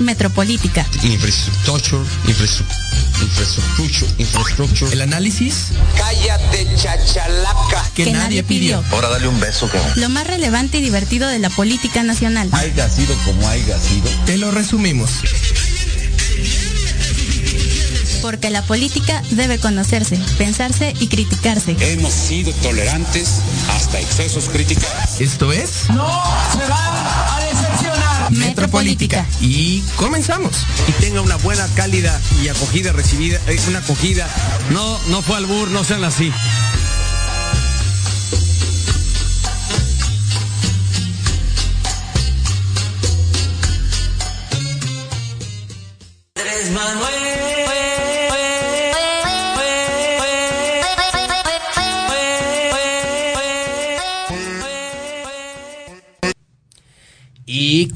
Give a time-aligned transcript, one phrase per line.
[0.00, 0.86] Metropolítica.
[1.02, 4.92] Infrastructure, infrastructure, infrastructure.
[4.92, 5.66] El análisis.
[5.94, 7.84] Cállate, chachalaca.
[7.94, 8.82] Que, nadie pidió.
[8.92, 12.48] Ahora dale un beso, que Lo más relevante y divertido de la política nacional.
[12.52, 14.08] Haiga sido como haya sido.
[14.24, 15.10] Te lo resumimos.
[18.22, 21.76] Porque la política debe conocerse, pensarse y criticarse.
[21.80, 23.40] Hemos sido tolerantes
[23.70, 25.20] hasta excesos criticados.
[25.20, 27.49] Esto es No se van a
[28.30, 28.56] decepcionar.
[28.56, 29.26] Metropolítica.
[29.40, 30.66] y comenzamos.
[30.88, 34.28] y tenga una buena, cálida y acogida recibida, eh, una acogida.
[34.70, 36.32] No, no fue albur, no sean así.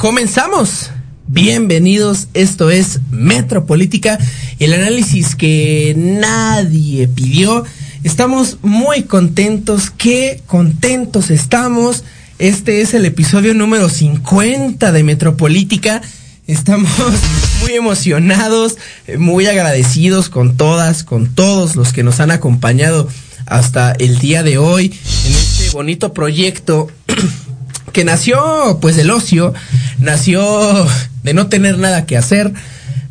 [0.04, 0.90] Comenzamos.
[1.28, 4.18] Bienvenidos, esto es Metropolítica,
[4.58, 7.64] el análisis que nadie pidió.
[8.02, 12.04] Estamos muy contentos, qué contentos estamos.
[12.38, 16.02] Este es el episodio número 50 de Metropolítica.
[16.46, 16.90] Estamos
[17.62, 23.08] muy emocionados, eh, muy agradecidos con todas, con todos los que nos han acompañado
[23.46, 24.92] hasta el día de hoy
[25.24, 26.88] en este bonito proyecto
[27.94, 29.54] que nació pues del ocio,
[30.00, 30.86] nació
[31.22, 32.52] de no tener nada que hacer,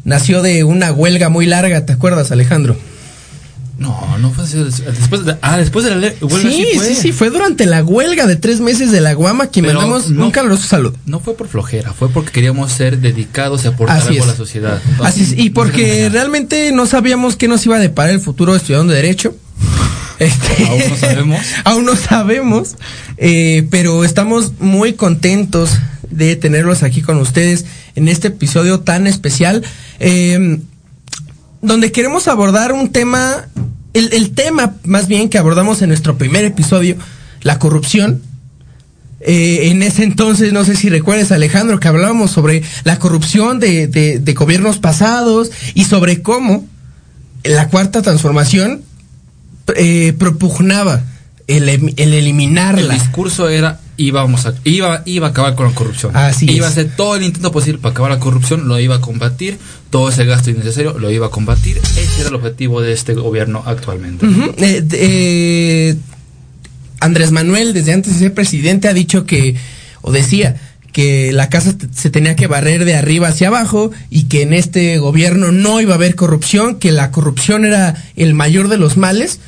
[0.03, 2.77] nació de una huelga muy larga, ¿te acuerdas Alejandro?
[3.79, 6.87] No, no fue así, después de, ah, después de la huelga sí, fue.
[6.89, 10.09] sí, sí, fue durante la huelga de tres meses de la Guama que Pero mandamos
[10.11, 10.95] no- un caluroso saludo.
[11.07, 14.35] No fue por flojera, fue porque queríamos ser dedicados y aportar Así algo a la
[14.35, 14.81] sociedad.
[15.03, 18.93] Así es, y porque realmente no sabíamos qué nos iba a deparar el futuro estudiando
[18.93, 19.35] Derecho.
[20.23, 21.39] Este, Aún no sabemos.
[21.63, 22.75] aún no sabemos,
[23.17, 25.71] eh, pero estamos muy contentos
[26.09, 27.65] de tenerlos aquí con ustedes
[27.95, 29.63] en este episodio tan especial,
[29.99, 30.59] eh,
[31.61, 33.47] donde queremos abordar un tema,
[33.93, 36.95] el, el tema más bien que abordamos en nuestro primer episodio,
[37.41, 38.21] la corrupción.
[39.25, 43.87] Eh, en ese entonces, no sé si recuerdas, Alejandro, que hablábamos sobre la corrupción de,
[43.87, 46.67] de- de gobiernos pasados y sobre cómo
[47.45, 48.81] la cuarta transformación
[49.75, 51.01] eh, propugnaba
[51.47, 52.93] el, em- el El eliminarla.
[52.93, 56.15] discurso era íbamos a, iba, iba a acabar con la corrupción.
[56.17, 56.71] Así iba es.
[56.71, 59.57] a hacer todo el intento posible para acabar la corrupción, lo iba a combatir,
[59.91, 61.77] todo ese gasto innecesario lo iba a combatir.
[61.77, 64.25] Ese era el objetivo de este gobierno actualmente.
[64.57, 65.95] Eh, eh,
[66.99, 69.55] Andrés Manuel, desde antes de ser presidente, ha dicho que,
[70.01, 70.55] o decía,
[70.93, 74.97] que la casa se tenía que barrer de arriba hacia abajo y que en este
[74.99, 79.39] gobierno no iba a haber corrupción, que la corrupción era el mayor de los males,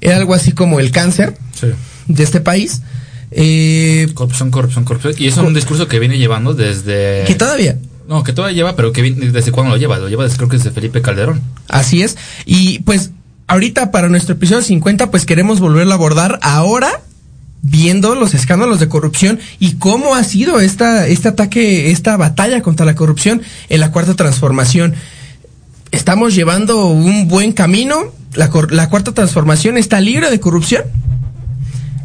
[0.00, 1.66] era algo así como el cáncer Sí.
[2.08, 2.80] de este país.
[3.30, 5.14] Eh, Corrupción, corrupción, corrupción.
[5.18, 7.24] Y eso es un discurso que viene llevando desde...
[7.26, 7.76] que todavía,
[8.08, 9.98] No, que todavía lleva, pero que viene- desde cuándo lo lleva.
[9.98, 11.40] Lo lleva desde, creo que desde Felipe Calderón.
[11.68, 12.16] Así es.
[12.44, 13.10] Y pues
[13.46, 17.00] ahorita para nuestro episodio 50 pues queremos volverlo a abordar ahora
[17.62, 22.84] viendo los escándalos de corrupción y cómo ha sido esta, este ataque, esta batalla contra
[22.84, 24.94] la corrupción en la cuarta transformación.
[25.92, 28.12] Estamos llevando un buen camino.
[28.34, 30.82] La, la cuarta transformación está libre de corrupción.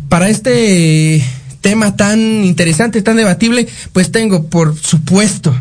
[0.09, 1.25] Para este
[1.61, 5.55] tema tan interesante, tan debatible, pues tengo, por supuesto,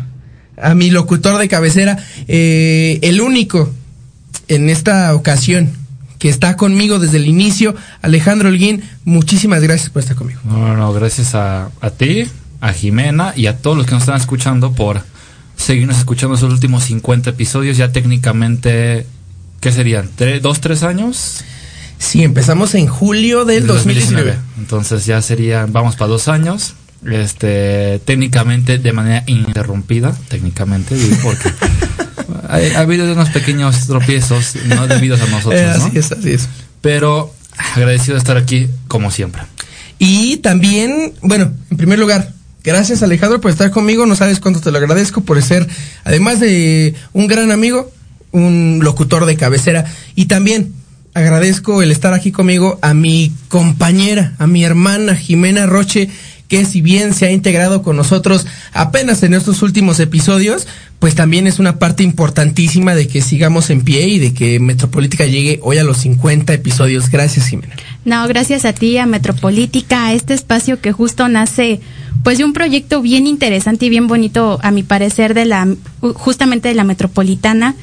[0.61, 1.97] a mi locutor de cabecera,
[2.27, 3.69] eh, el único
[4.47, 5.71] en esta ocasión
[6.19, 8.83] que está conmigo desde el inicio, Alejandro Holguín.
[9.05, 10.39] Muchísimas gracias por estar conmigo.
[10.45, 12.25] No, no, no, gracias a, a ti,
[12.61, 15.01] a Jimena y a todos los que nos están escuchando por
[15.55, 17.77] seguirnos escuchando esos últimos 50 episodios.
[17.77, 19.05] Ya técnicamente,
[19.59, 20.09] ¿qué serían?
[20.17, 21.41] ¿Tre- ¿Dos, tres años?
[21.99, 24.35] Sí, empezamos en julio del 2019.
[24.59, 26.75] Entonces ya serían, vamos para dos años.
[27.05, 31.49] Este, técnicamente de manera ininterrumpida, técnicamente, porque
[32.49, 35.85] ha, ha habido unos pequeños tropiezos no debidos a nosotros, Eh, ¿no?
[35.85, 36.49] así es, así es.
[36.81, 37.33] Pero
[37.75, 39.41] agradecido de estar aquí como siempre.
[39.99, 42.31] Y también, bueno, en primer lugar,
[42.63, 44.05] gracias Alejandro por estar conmigo.
[44.05, 45.67] No sabes cuánto te lo agradezco por ser,
[46.03, 47.91] además de un gran amigo,
[48.31, 49.85] un locutor de cabecera.
[50.15, 50.73] Y también
[51.15, 56.09] agradezco el estar aquí conmigo a mi compañera, a mi hermana Jimena Roche,
[56.47, 60.67] que si bien se ha integrado con nosotros apenas en estos últimos episodios,
[60.99, 65.25] pues también es una parte importantísima de que sigamos en pie y de que Metropolítica
[65.25, 67.09] llegue hoy a los 50 episodios.
[67.09, 67.75] Gracias, Jimena.
[68.05, 71.81] No, gracias a ti, a Metropolítica, a este espacio que justo nace
[72.23, 75.67] pues de un proyecto bien interesante y bien bonito, a mi parecer, de la
[76.01, 77.75] justamente de la metropolitana,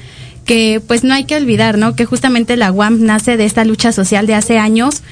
[0.44, 1.96] que pues no hay que olvidar, ¿no?
[1.96, 5.02] Que justamente la UAM nace de esta lucha social de hace años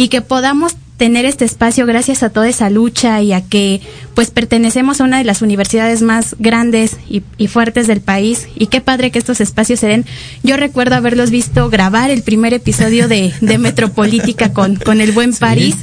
[0.00, 3.82] y que podamos tener este espacio gracias a toda esa lucha y a que
[4.14, 8.68] pues pertenecemos a una de las universidades más grandes y, y fuertes del país y
[8.68, 10.06] qué padre que estos espacios se den.
[10.42, 15.34] Yo recuerdo haberlos visto grabar el primer episodio de, de Metropolítica con, con el buen
[15.34, 15.76] París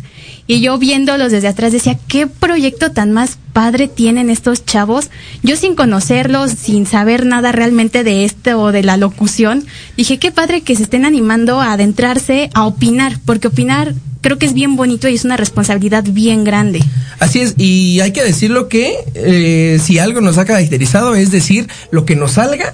[0.48, 5.12] y yo viéndolos desde atrás decía, qué proyecto tan más padre tienen estos chavos.
[5.44, 9.66] Yo sin conocerlos, sin saber nada realmente de esto o de la locución,
[9.98, 14.46] dije, qué padre que se estén animando a adentrarse, a opinar, porque opinar creo que
[14.46, 16.84] es bien bonito y es una responsabilidad bien grande.
[17.20, 21.68] Así es, y hay que decirlo que eh, si algo nos ha caracterizado es decir
[21.92, 22.74] lo que nos salga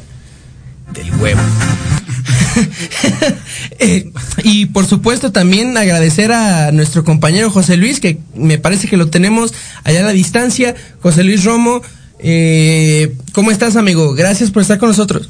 [0.94, 1.42] del huevo.
[3.80, 4.12] Eh,
[4.44, 9.10] y por supuesto también agradecer a nuestro compañero José Luis, que me parece que lo
[9.10, 9.54] tenemos
[9.84, 10.76] allá a la distancia.
[11.02, 11.82] José Luis Romo,
[12.20, 14.14] eh, ¿cómo estás amigo?
[14.14, 15.30] Gracias por estar con nosotros.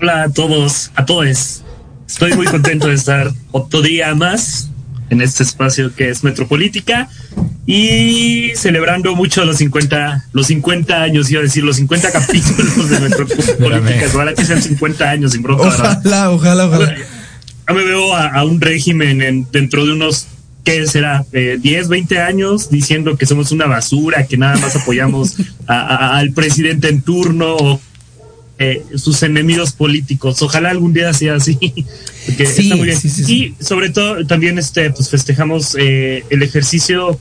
[0.00, 1.62] Hola a todos, a todos.
[2.08, 4.70] Estoy muy contento de estar otro día más
[5.10, 7.08] en este espacio que es Metropolítica
[7.66, 13.00] y celebrando mucho los 50, los 50 años, iba a decir, los 50 capítulos de
[13.00, 14.06] Metropolítica.
[14.14, 15.64] Ojalá que sean 50 años sin bronca.
[15.68, 16.94] Ojalá, ojalá, ojalá.
[17.68, 20.26] Ya me veo a, a un régimen en, dentro de unos,
[20.64, 21.24] ¿qué será?
[21.32, 26.18] Eh, 10, 20 años diciendo que somos una basura, que nada más apoyamos a- a-
[26.18, 27.80] al presidente en turno o
[28.58, 30.42] eh, sus enemigos políticos.
[30.42, 31.56] Ojalá algún día sea así.
[32.26, 32.98] Porque Sí, está muy bien.
[33.00, 33.54] sí, sí, sí.
[33.58, 37.18] Y sobre todo también este, pues festejamos eh, el ejercicio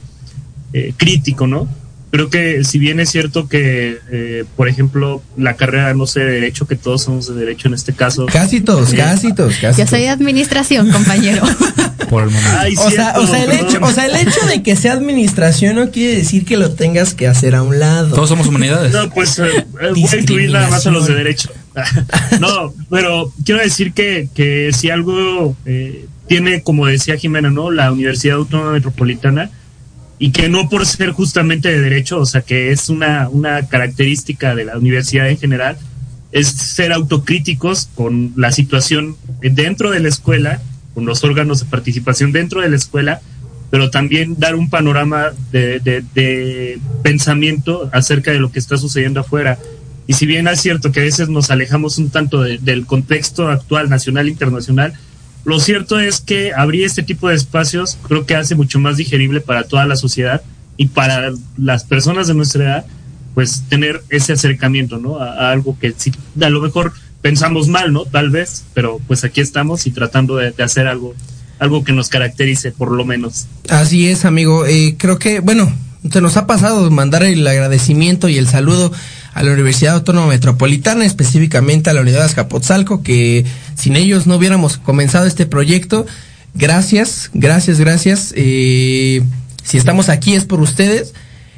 [0.74, 1.70] eh, crítico, ¿no?
[2.10, 6.32] Creo que si bien es cierto que, eh, por ejemplo, la carrera, no sé, de
[6.32, 8.26] derecho, que todos somos de derecho en este caso.
[8.28, 11.44] Casi todos, eh, casi todos, casi Yo soy de administración, compañero.
[12.10, 12.58] Por el momento.
[12.58, 14.94] Ay, O sea, cierto, o sea, el hecho, o sea, el hecho de que sea
[14.94, 18.16] administración no quiere decir que lo tengas que hacer a un lado.
[18.16, 18.94] Todos somos humanidades.
[18.94, 21.50] No, pues eh, eh, voy a incluir nada más a los de derecho.
[22.40, 27.72] no, pero quiero decir que, que si algo eh, tiene, como decía Jimena, ¿no?
[27.72, 29.50] La Universidad Autónoma Metropolitana,
[30.20, 34.56] y que no por ser justamente de derecho, o sea, que es una, una característica
[34.56, 35.78] de la universidad en general,
[36.32, 40.60] es ser autocríticos con la situación dentro de la escuela,
[40.94, 43.22] con los órganos de participación dentro de la escuela,
[43.70, 49.58] pero también dar un panorama de, de- pensamiento acerca de lo que está sucediendo afuera.
[50.08, 53.50] Y si bien es cierto que a veces nos alejamos un tanto de- del contexto
[53.50, 54.94] actual, nacional internacional,
[55.48, 59.40] lo cierto es que abrir este tipo de espacios creo que hace mucho más digerible
[59.40, 60.42] para toda la sociedad
[60.76, 62.86] y para las personas de nuestra edad,
[63.34, 65.20] pues tener ese acercamiento, ¿no?
[65.20, 66.12] A, algo que sí,
[66.42, 66.92] a lo mejor
[67.22, 68.04] pensamos mal, ¿no?
[68.04, 71.16] Tal vez, pero pues aquí estamos y tratando de, de hacer algo,
[71.60, 73.48] algo que nos caracterice, por lo menos.
[73.70, 74.66] Así es, amigo.
[74.66, 75.72] Eh, creo que, bueno,
[76.12, 78.92] se nos ha pasado mandar el agradecimiento y el saludo
[79.38, 83.46] a la Universidad Autónoma Metropolitana, específicamente a la Unidad de Azcapotzalco, que
[83.76, 86.08] sin ellos no hubiéramos comenzado este proyecto.
[86.56, 88.34] Gracias, gracias, gracias.
[88.36, 89.22] Eh,
[89.64, 91.14] si estamos aquí es por ustedes.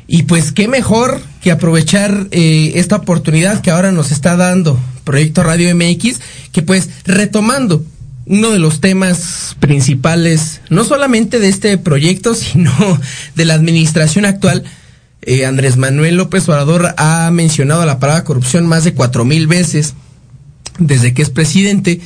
[0.07, 5.41] Y pues qué mejor que aprovechar eh, esta oportunidad que ahora nos está dando Proyecto
[5.43, 6.19] Radio MX,
[6.51, 7.85] que pues retomando
[8.25, 12.73] uno de los temas principales, no solamente de este proyecto, sino
[13.35, 14.65] de la administración actual,
[15.21, 19.93] eh, Andrés Manuel López Obrador ha mencionado la palabra corrupción más de cuatro mil veces
[20.77, 22.01] desde que es presidente.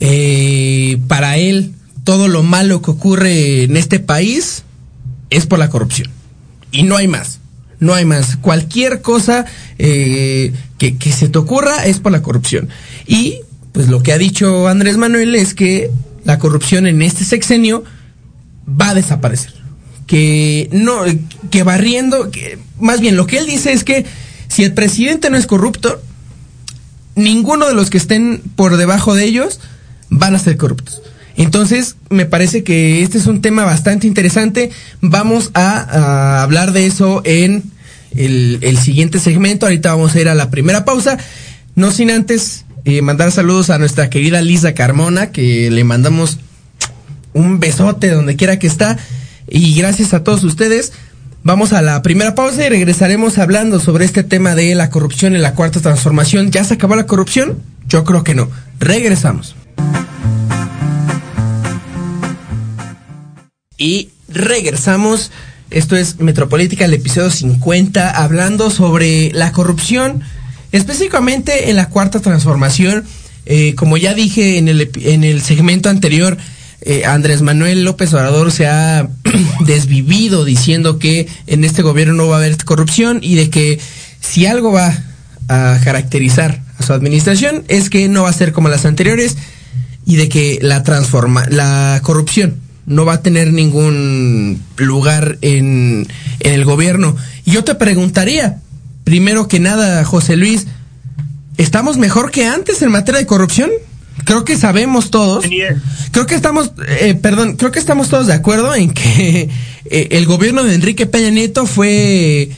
[0.00, 1.74] Eh, para él,
[2.04, 4.64] todo lo malo que ocurre en este país
[5.30, 6.10] es por la corrupción.
[6.70, 7.40] Y no hay más.
[7.80, 8.36] No hay más.
[8.36, 9.44] Cualquier cosa
[9.78, 12.68] eh, que, que se te ocurra es por la corrupción.
[13.06, 13.40] Y
[13.72, 15.90] pues lo que ha dicho Andrés Manuel es que
[16.24, 17.84] la corrupción en este sexenio
[18.68, 19.53] va a desaparecer.
[20.06, 21.00] Que no,
[21.50, 24.04] que barriendo, que, más bien lo que él dice es que
[24.48, 26.00] si el presidente no es corrupto,
[27.16, 29.60] ninguno de los que estén por debajo de ellos
[30.10, 31.02] van a ser corruptos.
[31.36, 34.70] Entonces, me parece que este es un tema bastante interesante.
[35.00, 37.64] Vamos a, hablar de eso en
[38.14, 39.66] el, el siguiente segmento.
[39.66, 41.18] Ahorita vamos a ir a la primera pausa.
[41.74, 46.38] No sin antes eh, mandar saludos a nuestra querida Lisa Carmona, que le mandamos
[47.32, 48.98] un besote donde quiera que está.
[49.48, 50.92] Y gracias a todos ustedes.
[51.42, 55.42] Vamos a la primera pausa y regresaremos hablando sobre este tema de la corrupción en
[55.42, 56.50] la cuarta transformación.
[56.50, 57.58] ¿Ya se acabó la corrupción?
[57.86, 58.48] Yo creo que no.
[58.80, 59.54] Regresamos.
[63.76, 65.30] Y regresamos.
[65.70, 70.22] Esto es Metropolítica, el episodio 50, hablando sobre la corrupción,
[70.72, 73.04] específicamente en la cuarta transformación.
[73.46, 76.38] Eh, como ya dije en el, en el segmento anterior,
[76.86, 79.08] eh, Andrés Manuel López Obrador se ha
[79.66, 83.80] desvivido diciendo que en este gobierno no va a haber corrupción y de que
[84.20, 84.94] si algo va
[85.48, 89.36] a caracterizar a su administración es que no va a ser como las anteriores
[90.04, 96.06] y de que la transforma la corrupción no va a tener ningún lugar en,
[96.40, 97.16] en el gobierno.
[97.46, 98.60] Y yo te preguntaría,
[99.04, 100.66] primero que nada, José Luis,
[101.56, 103.70] ¿estamos mejor que antes en materia de corrupción?
[104.24, 105.44] Creo que sabemos todos.
[106.10, 109.50] Creo que estamos, eh, perdón, creo que estamos todos de acuerdo en que
[109.84, 112.50] eh, el gobierno de Enrique Peña Nieto fue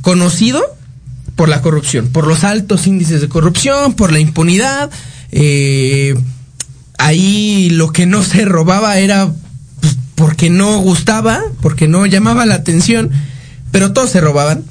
[0.00, 0.62] conocido
[1.36, 4.90] por la corrupción, por los altos índices de corrupción, por la impunidad.
[5.30, 6.14] Eh,
[6.98, 9.30] ahí lo que no se robaba era
[9.80, 13.10] pues, porque no gustaba, porque no llamaba la atención,
[13.70, 14.64] pero todos se robaban.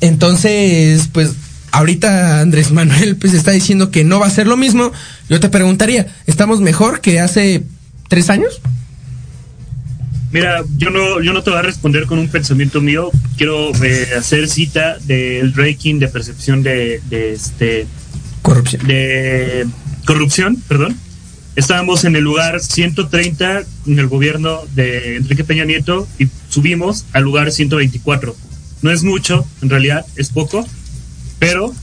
[0.00, 1.32] Entonces, pues
[1.72, 4.92] ahorita Andrés Manuel pues está diciendo que no va a ser lo mismo.
[5.28, 7.62] Yo te preguntaría, ¿estamos mejor que hace
[8.08, 8.60] tres años?
[10.32, 13.10] Mira, yo no, yo no te voy a responder con un pensamiento mío.
[13.36, 17.86] Quiero eh, hacer cita del ranking de percepción de, de este
[18.42, 18.86] corrupción.
[18.86, 19.66] De
[20.06, 20.96] corrupción, perdón.
[21.56, 27.24] Estábamos en el lugar 130 en el gobierno de Enrique Peña Nieto y subimos al
[27.24, 28.36] lugar 124.
[28.82, 30.66] No es mucho, en realidad es poco,
[31.38, 31.74] pero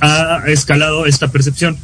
[0.00, 1.76] ha escalado esta percepción.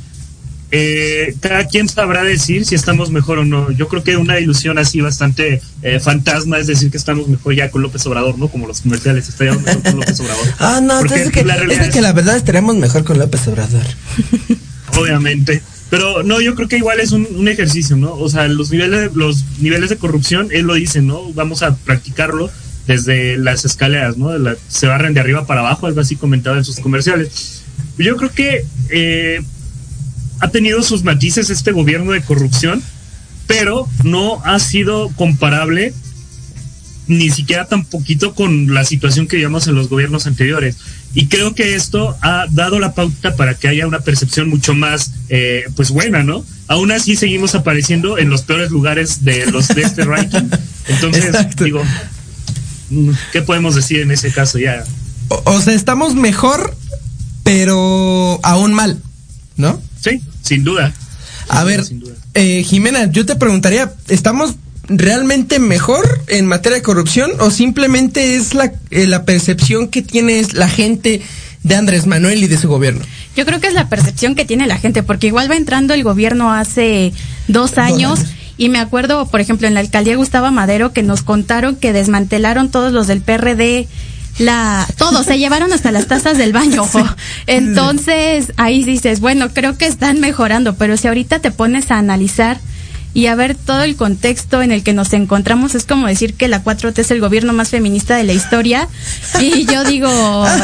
[0.74, 3.70] Eh, cada quien sabrá decir si estamos mejor o no.
[3.72, 7.70] Yo creo que una ilusión así bastante eh, fantasma es decir que estamos mejor ya
[7.70, 8.48] con López Obrador, ¿no?
[8.48, 10.46] Como los comerciales, estaríamos mejor con López Obrador.
[10.58, 13.04] Ah, no, Porque es que la la, realidad es de que la verdad estaríamos mejor
[13.04, 13.82] con López Obrador.
[14.98, 15.62] obviamente.
[15.90, 18.14] Pero no, yo creo que igual es un, un ejercicio, ¿no?
[18.14, 21.32] O sea, los niveles, los niveles de corrupción, él lo dice, ¿no?
[21.34, 22.50] Vamos a practicarlo
[22.86, 24.36] desde las escaleras, ¿no?
[24.38, 27.62] La- se barren de arriba para abajo, algo así comentaba en sus comerciales.
[27.98, 29.42] Yo creo que eh,
[30.42, 32.82] ha tenido sus matices este gobierno de corrupción,
[33.46, 35.94] pero no ha sido comparable
[37.06, 40.78] ni siquiera tan poquito con la situación que vivimos en los gobiernos anteriores.
[41.14, 45.12] Y creo que esto ha dado la pauta para que haya una percepción mucho más,
[45.28, 46.44] eh, pues buena, ¿no?
[46.66, 50.48] Aún así seguimos apareciendo en los peores lugares de los de este ranking.
[50.88, 51.62] Entonces, Exacto.
[51.62, 51.84] digo,
[53.32, 54.82] ¿qué podemos decir en ese caso ya?
[55.28, 56.76] O, o sea, estamos mejor,
[57.44, 59.00] pero aún mal,
[59.56, 59.80] ¿no?
[60.00, 60.92] Sí, sin duda.
[60.92, 62.14] Sin A duda, ver, duda.
[62.34, 64.54] eh, Jimena, yo te preguntaría, ¿estamos
[64.88, 70.44] realmente mejor en materia de corrupción o simplemente es la, eh, la percepción que tiene
[70.52, 71.22] la gente
[71.62, 73.02] de Andrés Manuel y de su gobierno?
[73.36, 76.02] Yo creo que es la percepción que tiene la gente, porque igual va entrando el
[76.04, 77.12] gobierno hace
[77.48, 78.18] dos años.
[78.20, 78.32] años.
[78.58, 82.70] Y me acuerdo, por ejemplo, en la alcaldía Gustavo Madero, que nos contaron que desmantelaron
[82.70, 83.88] todos los del PRD,
[84.38, 86.84] la, todos, se llevaron hasta las tazas del baño.
[87.46, 92.58] Entonces, ahí dices, bueno, creo que están mejorando, pero si ahorita te pones a analizar
[93.14, 96.48] y a ver todo el contexto en el que nos encontramos, es como decir que
[96.48, 98.88] la 4T es el gobierno más feminista de la historia.
[99.38, 100.10] Y yo digo,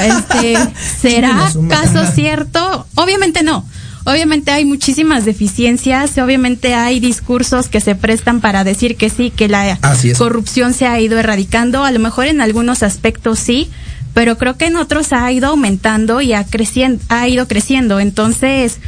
[0.02, 0.56] este,
[1.00, 2.86] ¿será caso cierto?
[2.94, 3.66] Obviamente no.
[4.08, 9.48] Obviamente hay muchísimas deficiencias, obviamente hay discursos que se prestan para decir que sí, que
[9.48, 9.78] la
[10.16, 13.68] corrupción se ha ido erradicando, a lo mejor en algunos aspectos sí,
[14.14, 18.00] pero creo que en otros ha ido aumentando y ha, crecien- ha ido creciendo.
[18.00, 18.78] Entonces,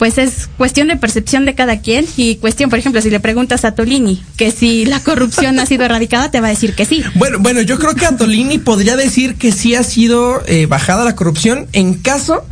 [0.00, 3.66] pues es cuestión de percepción de cada quien y cuestión, por ejemplo, si le preguntas
[3.66, 7.04] a Tolini que si la corrupción ha sido erradicada, te va a decir que sí.
[7.16, 11.14] Bueno, bueno, yo creo que Antolini podría decir que sí ha sido eh, bajada la
[11.14, 12.46] corrupción en caso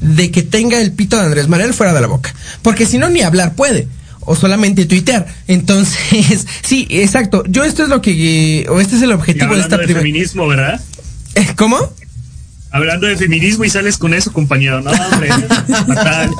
[0.00, 2.34] de que tenga el pito de Andrés Manuel fuera de la boca.
[2.60, 3.88] Porque si no, ni hablar puede.
[4.20, 5.26] O solamente tuitear.
[5.48, 7.44] Entonces, sí, exacto.
[7.48, 8.60] Yo esto es lo que...
[8.60, 10.00] eh, O este es el Y objetivo de esta de primera...
[10.02, 10.78] feminismo, ¿verdad?
[11.56, 11.78] ¿Cómo?
[12.72, 14.80] Hablando de feminismo y sales con eso, compañero.
[14.80, 15.28] No, hombre,
[15.86, 16.30] fatal.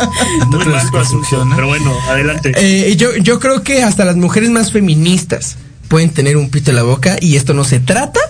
[0.47, 1.49] Muy mal tu asunto.
[1.55, 2.53] Pero bueno, adelante.
[2.57, 5.57] Eh, yo, yo creo que hasta las mujeres más feministas
[5.89, 8.21] pueden tener un pito en la boca y esto no se trata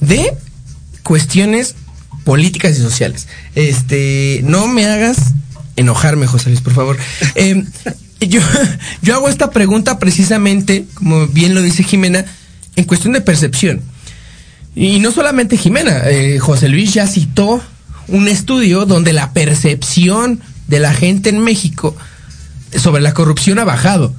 [0.00, 0.34] de
[1.02, 1.74] cuestiones
[2.24, 3.28] políticas y sociales.
[3.54, 5.32] Este, no me hagas
[5.76, 6.98] enojarme, José Luis, por favor.
[7.34, 7.64] Eh,
[8.20, 8.40] yo,
[9.00, 12.26] yo hago esta pregunta precisamente, como bien lo dice Jimena,
[12.76, 13.80] en cuestión de percepción.
[14.74, 17.62] Y no solamente Jimena, eh, José Luis ya citó
[18.08, 21.94] un estudio donde la percepción de la gente en México
[22.76, 24.14] sobre la corrupción ha bajado.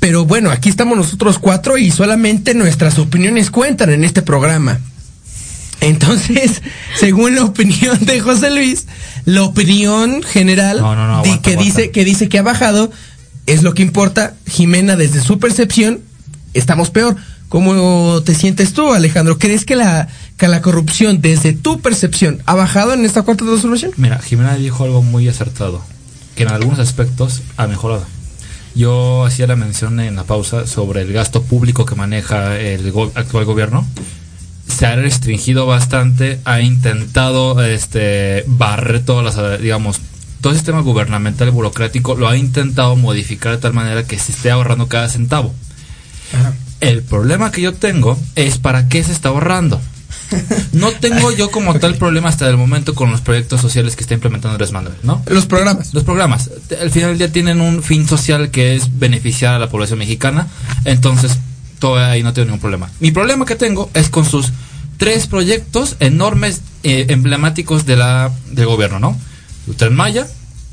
[0.00, 4.78] Pero bueno, aquí estamos nosotros cuatro y solamente nuestras opiniones cuentan en este programa.
[5.80, 6.62] Entonces,
[6.98, 8.86] según la opinión de José Luis,
[9.24, 11.64] la opinión general No, no, no, di- aguanta, que aguanta.
[11.76, 12.90] dice que dice que ha bajado
[13.46, 14.34] es lo que importa.
[14.48, 16.00] Jimena, desde su percepción,
[16.54, 17.16] estamos peor.
[17.52, 19.38] ¿Cómo te sientes tú, Alejandro?
[19.38, 23.92] ¿Crees que la, que la corrupción, desde tu percepción, ha bajado en esta cuarta transformación?
[23.98, 25.82] Mira, Jimena dijo algo muy acertado,
[26.34, 28.06] que en algunos aspectos ha mejorado.
[28.74, 33.12] Yo hacía la mención en la pausa sobre el gasto público que maneja el go-
[33.14, 33.86] actual gobierno.
[34.66, 40.00] Se ha restringido bastante, ha intentado este barrer todas las, digamos,
[40.40, 44.50] todo el sistema gubernamental burocrático lo ha intentado modificar de tal manera que se esté
[44.50, 45.52] ahorrando cada centavo.
[46.82, 49.80] El problema que yo tengo es para qué se está ahorrando.
[50.72, 54.14] No tengo yo como tal problema hasta el momento con los proyectos sociales que está
[54.14, 55.22] implementando Andrés Manuel, ¿no?
[55.26, 55.94] Los programas.
[55.94, 56.50] Los programas.
[56.80, 60.48] Al final del día tienen un fin social que es beneficiar a la población mexicana.
[60.84, 61.38] Entonces,
[61.78, 62.90] todo ahí no tengo ningún problema.
[62.98, 64.52] Mi problema que tengo es con sus
[64.96, 69.16] tres proyectos enormes, eh, emblemáticos de la, del gobierno, ¿no?
[69.66, 70.26] Su Tren Maya,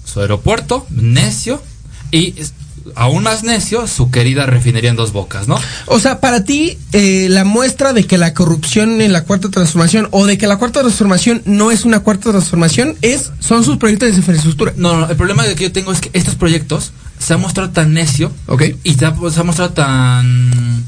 [0.06, 1.62] su aeropuerto, necio
[2.12, 2.34] y
[2.96, 5.60] aún más necio, su querida refinería en dos bocas, ¿no?
[5.86, 10.08] O sea, para ti, eh, la muestra de que la corrupción en la cuarta transformación
[10.12, 14.10] o de que la cuarta transformación no es una cuarta transformación es son sus proyectos
[14.12, 14.74] de infraestructura.
[14.78, 17.94] No, no, el problema que yo tengo es que estos proyectos se han mostrado tan
[17.94, 18.64] necio Ok.
[18.84, 20.86] y se ha, se ha mostrado tan...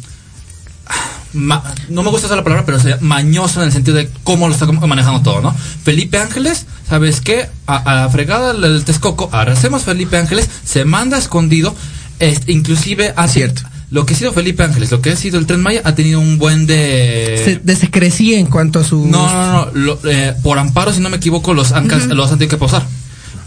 [1.34, 4.48] ma- no me gusta usar la palabra, pero se- mañoso en el sentido de cómo
[4.48, 5.56] lo está manejando todo, ¿no?
[5.84, 7.48] Felipe Ángeles, ¿sabes qué?
[7.68, 11.74] A, a la fregada del Texcoco, ahora hacemos Felipe Ángeles, se manda escondido,
[12.20, 13.34] este, inclusive hace...
[13.40, 13.62] Cierto.
[13.92, 16.20] Lo que ha sido Felipe Ángeles, lo que ha sido el Tren Maya, ha tenido
[16.22, 17.42] un buen de...
[17.44, 19.06] Se, de- se crecía en cuanto a su...
[19.08, 19.72] No, no, no.
[19.74, 22.86] lo- eh, por amparo, si no me equivoco, los han, los han tenido que pausar.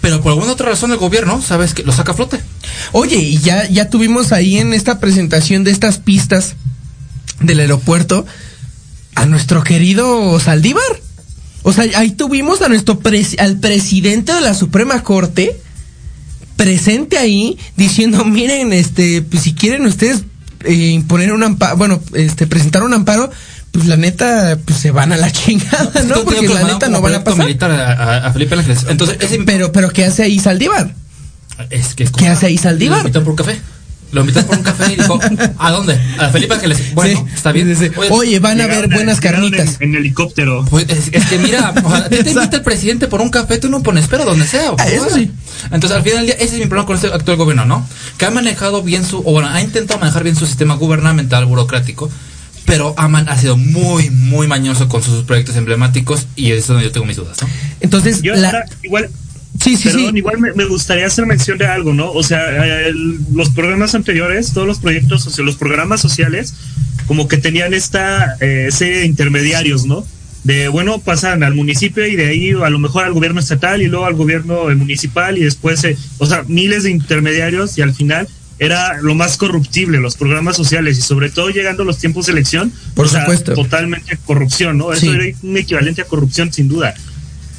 [0.03, 2.41] Pero por alguna otra razón el gobierno, ¿sabes que Lo saca a flote.
[2.93, 6.57] Oye, y ya, ya tuvimos ahí en esta presentación de estas pistas
[7.41, 8.27] del aeropuerto
[9.15, 10.83] a nuestro querido Saldívar.
[11.65, 15.61] O sea, ahí tuvimos a nuestro pres- al presidente de la Suprema Corte
[16.57, 20.23] presente ahí diciendo, miren, este, pues si quieren ustedes
[20.65, 23.31] eh, imponer un amparo, bueno, este, presentar un amparo,
[23.73, 26.23] pues la neta, pues se van a la chingada, ¿no?
[26.23, 27.45] Porque la neta no van a pasar.
[27.47, 28.87] militar a, a- Felipe Ángeles.
[28.89, 30.95] Entonces, ese Pero, pero ¿qué hace ahí Saldívar?
[31.71, 33.11] es que es ¿Qué hace ahí Saldívar?
[33.11, 33.61] Por un café.
[34.15, 35.19] Lo invitan por un café y dijo,
[35.59, 36.01] ¿a dónde?
[36.19, 36.95] A Felipe Ángeles.
[36.95, 37.77] Bueno, Sí, está bien.
[37.77, 37.91] sí, sí.
[38.11, 39.77] Oye, van a ver buenas carnitas.
[39.81, 40.65] En, en helicóptero.
[40.71, 43.69] Pues es, es que mira, o sea, te invita el presidente por un café, tú
[43.69, 44.71] no pones pero donde sea.
[44.79, 45.31] Ah, eso sí.
[45.73, 47.87] Entonces, al final del día, ese es mi problema con este actual gobierno, ¿no?
[48.17, 52.09] Que ha manejado bien su, o bueno, ha intentado manejar bien su sistema gubernamental, burocrático,
[52.67, 56.67] pero ha, man- ha sido muy, muy mañoso con sus proyectos emblemáticos y eso es
[56.69, 57.49] donde yo tengo mis dudas, ¿no?
[57.81, 59.11] Entonces, Yo la- igual,
[59.61, 60.19] sí, sí, Perdón, sí.
[60.19, 62.11] igual me, me gustaría hacer mención de algo, ¿no?
[62.13, 66.55] O sea, el- los programas anteriores, todos los proyectos, o sea, los programas sociales,
[67.07, 70.07] como que tenían esta eh, serie de intermediarios, ¿no?
[70.45, 73.87] De, bueno, pasan al municipio y de ahí a lo mejor al gobierno estatal y
[73.87, 77.95] luego al gobierno eh, municipal y después, eh, o sea, miles de intermediarios y al
[77.95, 82.33] final era lo más corruptible, los programas sociales y sobre todo llegando los tiempos de
[82.33, 84.93] elección, Por o sea, totalmente corrupción, ¿no?
[84.93, 85.09] Eso Sí.
[85.11, 86.95] era un equivalente a corrupción sin duda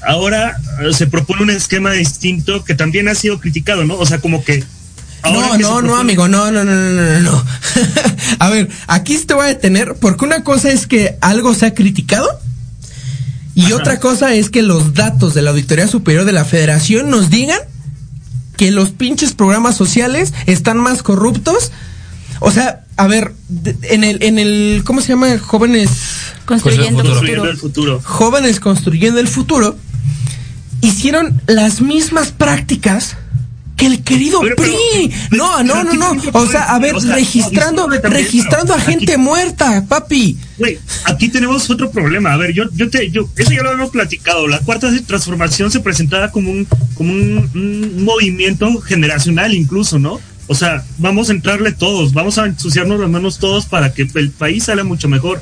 [0.05, 3.95] ahora eh, se propone un esquema distinto que también ha sido criticado, ¿no?
[3.95, 4.63] O sea, como que...
[5.23, 7.45] ahora No, que no, no, amigo, no, no, no, no, no, no.
[8.39, 11.73] a ver, aquí te voy a detener porque una cosa es que algo se ha
[11.73, 12.27] criticado
[13.55, 13.75] y Ajá.
[13.75, 17.59] otra cosa es que los datos de la Auditoría Superior de la Federación nos digan
[18.57, 21.71] que los pinches programas sociales están más corruptos.
[22.41, 23.33] O sea, a ver,
[23.83, 25.37] en el, en el, ¿cómo se llama?
[25.39, 25.89] Jóvenes,
[26.45, 27.51] Construyendo el Construyendo futuro.
[27.51, 28.01] el futuro.
[28.03, 29.77] jóvenes construyendo el futuro,
[30.81, 33.17] hicieron las mismas prácticas
[33.77, 35.11] que el querido Pero, PRI.
[35.29, 36.21] pero, no, no, no, no.
[36.31, 40.37] O sea, a ver, o sea, registrando, disculpe también, registrando a gente aquí- muerta, papi.
[40.57, 42.31] Güey, aquí tenemos otro problema.
[42.31, 44.47] A ver, yo, yo te, yo, eso ya lo hemos platicado.
[44.47, 50.21] La cuarta transformación se presentaba como un, como un, un movimiento generacional incluso, ¿no?
[50.47, 54.29] O sea, vamos a entrarle todos, vamos a ensuciarnos las manos todos para que el
[54.29, 55.41] país salga mucho mejor.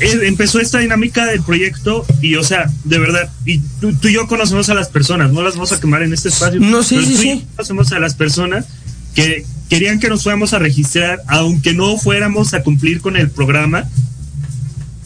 [0.00, 4.14] Eh, empezó esta dinámica del proyecto y, o sea, de verdad, y tú, tú y
[4.14, 6.60] yo conocemos a las personas, no las vamos a quemar en este espacio.
[6.60, 7.46] No, sí, pero sí, tú y yo sí.
[7.56, 8.66] Conocemos a las personas
[9.14, 13.88] que querían que nos fuéramos a registrar, aunque no fuéramos a cumplir con el programa,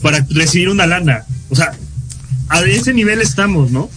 [0.03, 1.25] para recibir una lana.
[1.51, 1.73] O sea,
[2.49, 3.91] a ese nivel estamos, ¿no?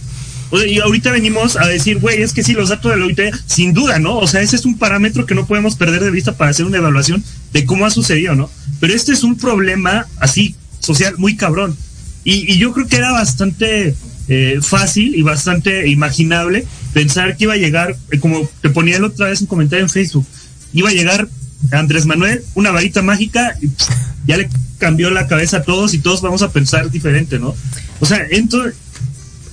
[0.50, 3.06] O sea, y ahorita venimos a decir, güey, es que sí, los datos de la
[3.06, 4.18] OIT, sin duda, ¿no?
[4.18, 6.76] O sea, ese es un parámetro que no podemos perder de vista para hacer una
[6.76, 8.50] evaluación de cómo ha sucedido, ¿no?
[8.78, 11.76] Pero este es un problema así, social, muy cabrón.
[12.24, 13.94] Y, y yo creo que era bastante
[14.28, 19.08] eh, fácil y bastante imaginable pensar que iba a llegar, eh, como te ponía la
[19.08, 20.26] otra vez un comentario en Facebook,
[20.72, 21.28] iba a llegar
[21.70, 23.88] Andrés Manuel, una varita mágica, y pff,
[24.26, 27.54] ya le cambió la cabeza a todos y todos vamos a pensar diferente, ¿no?
[28.00, 28.74] O sea, entonces,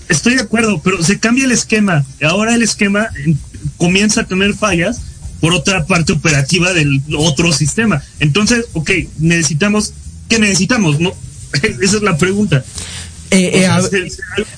[0.08, 2.06] estoy de acuerdo, pero se cambia el esquema.
[2.24, 3.10] Ahora el esquema
[3.78, 5.02] comienza a tener fallas
[5.40, 8.04] por otra parte operativa del otro sistema.
[8.20, 9.94] Entonces, ok, necesitamos,
[10.30, 11.00] ¿qué necesitamos?
[11.00, 11.14] No,
[11.82, 12.64] esa es la pregunta.
[13.32, 13.68] Eh, eh,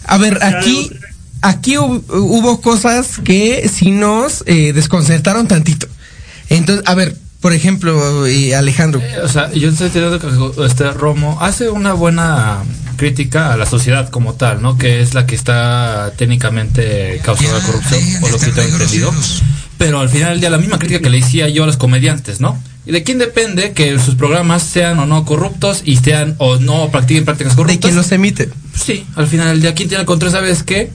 [0.05, 0.89] a, ver, aquí,
[1.41, 5.87] aquí hu- hubo cosas que sí nos eh, desconcertaron tantito.
[6.49, 10.91] Entonces, a ver, por ejemplo, eh, Alejandro, Eh, O sea, yo estoy entendiendo que este
[10.91, 12.59] Romo hace una buena
[12.97, 14.77] crítica a la sociedad como tal, ¿no?
[14.77, 19.11] Que es la que está técnicamente causando la corrupción, por lo que tengo entendido.
[19.77, 22.39] Pero al final del día, la misma crítica que le decía yo a los comediantes,
[22.39, 22.61] ¿no?
[22.85, 26.89] ¿Y de quién depende que sus programas sean o no corruptos y sean o no
[26.89, 27.79] practiquen prácticas ¿De corruptas?
[27.81, 28.49] quién los emite?
[28.75, 30.31] Sí, al final del día, ¿quién tiene el control?
[30.31, 30.91] ¿Sabes qué?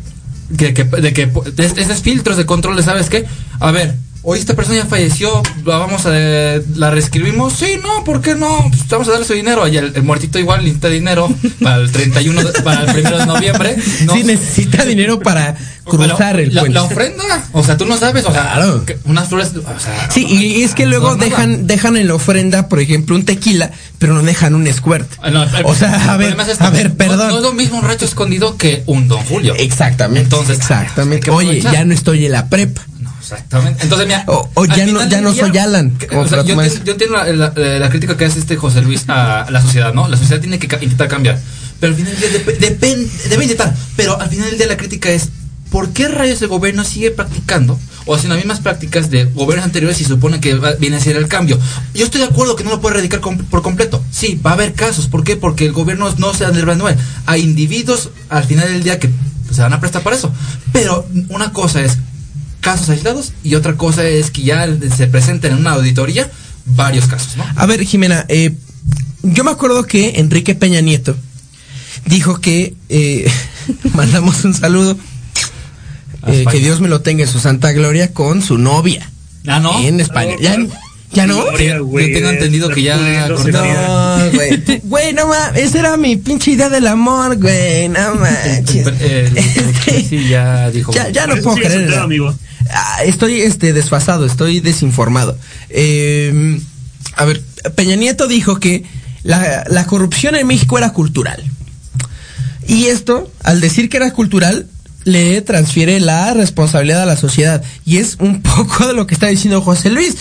[0.59, 3.25] Que, que, de que de esos filtros de control, de ¿sabes qué?
[3.61, 3.95] A ver,
[4.29, 7.53] hoy esta persona ya falleció, la vamos a, la reescribimos.
[7.53, 8.67] Sí, no, ¿por qué no?
[8.71, 9.67] Pues vamos a darle su dinero.
[9.69, 11.29] Y el, el muertito igual necesita dinero
[11.63, 13.77] para el 31, de- para el primero de noviembre.
[14.05, 16.75] No, Sí, necesita dinero para cruzar el la, puente.
[16.75, 18.85] la ofrenda, o sea, tú no sabes, o sea, Claro.
[19.05, 22.69] unas flores, o sea, Sí, y es que luego no, dejan, dejan en la ofrenda,
[22.69, 25.09] por ejemplo, un tequila, pero no dejan un squirt.
[25.23, 27.29] Ah, el- o sea, a ver, es a ver, perdón.
[27.29, 29.55] No, es lo mismo un racho escondido que un Don Julio.
[29.57, 30.23] Exactamente.
[30.23, 31.31] Entonces, exactamente.
[31.31, 32.83] Oye, ya no estoy en la prepa.
[33.33, 33.83] Exactamente.
[33.83, 36.85] Entonces, mira, O- ya no- ya no soy Alan, que- o sea, yo, maestro.
[36.85, 40.07] yo entiendo la, la- la crítica que hace este José Luis a la sociedad, ¿no?
[40.09, 41.41] La sociedad tiene que intentar cambiar.
[41.81, 43.75] Pero al final del día dep- depende, debe intentar.
[43.97, 45.29] Pero al final del día la crítica es,
[45.71, 50.01] ¿por qué rayos el gobierno sigue practicando o haciendo las mismas prácticas de gobiernos anteriores
[50.01, 51.59] y supone que va- viene a ser el cambio?
[51.95, 54.03] Yo estoy de acuerdo que no lo puede erradicar com- por completo.
[54.11, 55.09] Sí, va a haber casos.
[55.09, 55.37] ¿Por qué?
[55.37, 56.97] Porque el gobierno no se Andrés Manuel.
[57.27, 59.11] Hay individuos al final del día que
[59.51, 60.33] se van a prestar para eso.
[60.73, 61.99] Pero una cosa es
[62.67, 66.29] casos aislados y otra cosa es que ya se presenten en una auditoría
[66.65, 67.45] varios casos, ¿no?
[67.55, 68.53] A ver, Jimena, eh,
[69.23, 71.17] yo me acuerdo que Enrique Peña Nieto
[72.07, 73.31] dijo que eh,
[73.95, 74.99] mandamos un saludo.
[76.27, 79.09] Eh, que Dios me lo tenga en su santa gloria con su novia
[79.47, 79.79] Ah, no.
[79.81, 80.35] en España.
[80.41, 80.57] ¿Ya,
[81.13, 81.41] ya no?
[81.45, 82.97] Gloria, yo tengo entendido que ya.
[83.29, 83.37] No,
[84.33, 84.81] güey.
[84.83, 85.63] Güey, no mames.
[85.63, 87.89] Esa era mi pinche idea del amor, güey.
[87.89, 88.87] No manches.
[88.89, 90.93] El- el- sí, ya dijo.
[90.93, 91.73] Ya, ya no puedo creer.
[91.73, 92.35] soltero, amigo.
[92.71, 95.37] Ah, estoy este desfasado, estoy desinformado.
[95.69, 96.61] Eh,
[97.15, 97.43] a ver,
[97.75, 98.85] Peña Nieto dijo que
[99.23, 101.43] la, la corrupción en México era cultural.
[102.69, 104.67] Y esto, al decir que era cultural,
[105.05, 107.63] le transfiere la responsabilidad a la sociedad.
[107.85, 110.17] Y es un poco de lo que está diciendo José Luis.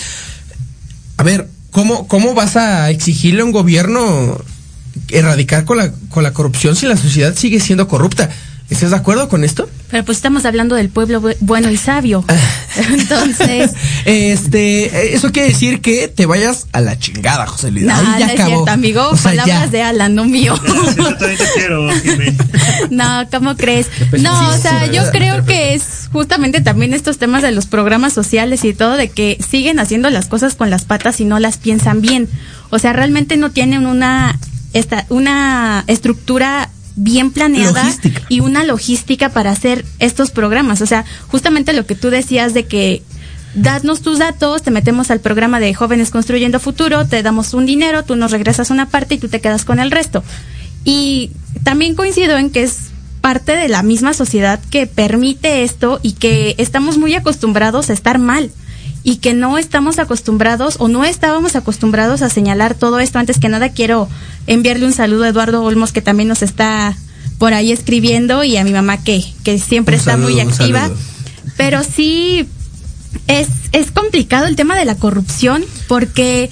[1.17, 4.39] A ver, ¿cómo, cómo vas a exigirle a un gobierno
[5.09, 8.29] erradicar con la, con la corrupción si la sociedad sigue siendo corrupta?
[8.69, 9.69] ¿Estás de acuerdo con esto?
[9.91, 12.25] Pero pues estamos hablando del pueblo bu- bueno y sabio.
[12.91, 13.71] Entonces,
[14.05, 17.85] Este, eso quiere decir que te vayas a la chingada, José Luis.
[17.85, 18.49] no, Ahí no ya es acabó.
[18.49, 19.09] cierto, amigo.
[19.09, 19.67] O sea, Palabras ya.
[19.67, 20.59] de Alan, no mío.
[20.97, 21.87] Yo también te quiero.
[22.89, 23.87] No, ¿cómo crees?
[24.19, 28.63] No, o sea, yo creo que es justamente también estos temas de los programas sociales
[28.63, 32.01] y todo, de que siguen haciendo las cosas con las patas y no las piensan
[32.01, 32.27] bien.
[32.69, 34.37] O sea, realmente no tienen una,
[34.73, 38.21] esta, una estructura bien planeada Logística.
[38.29, 40.81] y una logística para hacer estos programas.
[40.81, 43.03] O sea, justamente lo que tú decías de que
[43.55, 48.03] dadnos tus datos, te metemos al programa de Jóvenes Construyendo Futuro, te damos un dinero,
[48.03, 50.23] tú nos regresas una parte y tú te quedas con el resto.
[50.83, 51.31] Y
[51.63, 56.53] también coincido en que es parte de la misma sociedad que permite esto y que
[56.59, 58.51] estamos muy acostumbrados a estar mal
[59.03, 63.19] y que no estamos acostumbrados o no estábamos acostumbrados a señalar todo esto.
[63.19, 64.09] Antes que nada quiero
[64.47, 66.95] enviarle un saludo a Eduardo Olmos que también nos está
[67.37, 70.91] por ahí escribiendo y a mi mamá que, que siempre Un está muy saludo, activa.
[71.57, 72.47] Pero sí
[73.27, 76.49] es, es complicado el tema de la corrupción porque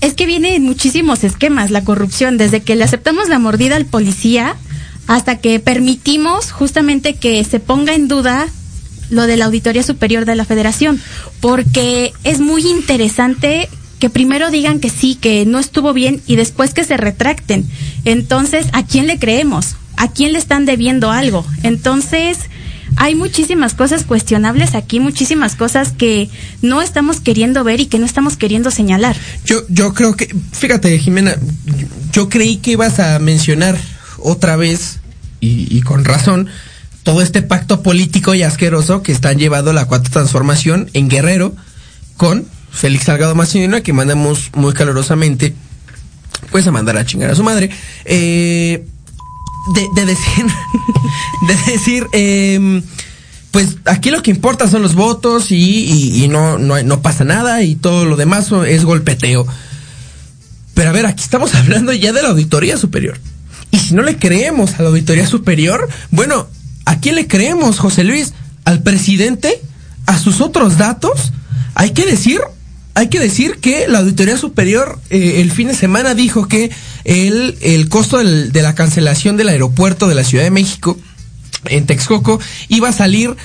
[0.00, 3.86] es que viene en muchísimos esquemas la corrupción, desde que le aceptamos la mordida al
[3.86, 4.56] policía
[5.06, 8.46] hasta que permitimos justamente que se ponga en duda
[9.10, 11.00] lo de la Auditoría Superior de la Federación,
[11.40, 16.74] porque es muy interesante que primero digan que sí, que no estuvo bien y después
[16.74, 17.68] que se retracten.
[18.04, 19.76] Entonces, ¿a quién le creemos?
[19.96, 21.44] ¿A quién le están debiendo algo?
[21.62, 22.38] Entonces,
[22.96, 26.28] hay muchísimas cosas cuestionables aquí, muchísimas cosas que
[26.62, 29.16] no estamos queriendo ver y que no estamos queriendo señalar.
[29.44, 31.36] Yo, yo creo que, fíjate, Jimena,
[32.12, 33.76] yo creí que ibas a mencionar
[34.18, 35.00] otra vez,
[35.40, 36.48] y, y con razón,
[37.02, 41.54] todo este pacto político y asqueroso que están llevando la cuarta transformación en Guerrero
[42.16, 45.54] con Félix Salgado Macedonio, que mandamos muy calurosamente,
[46.50, 47.70] pues a mandar a chingar a su madre.
[48.04, 48.86] Eh,
[49.74, 50.46] de, de decir,
[51.48, 52.82] de decir, em,
[53.50, 57.62] pues aquí lo que importa son los votos y, y- no, no, no pasa nada
[57.62, 59.46] y todo lo demás es golpeteo.
[60.74, 63.18] Pero a ver, aquí estamos hablando ya de la Auditoría Superior.
[63.70, 66.46] Y si no le creemos a la Auditoría Superior, bueno,
[66.86, 68.32] ¿a quién le creemos, José Luis?
[68.64, 69.60] ¿Al presidente?
[70.06, 71.32] ¿A sus otros datos?
[71.74, 72.40] Hay que decir,
[72.98, 76.72] hay que decir que la Auditoría Superior eh, el fin de semana dijo que
[77.04, 80.98] el, el costo de la cancelación del aeropuerto de la Ciudad de México
[81.66, 83.36] en Texcoco iba a salir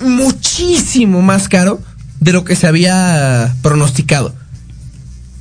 [0.00, 1.80] muchísimo más caro
[2.20, 4.34] de lo que se había pronosticado.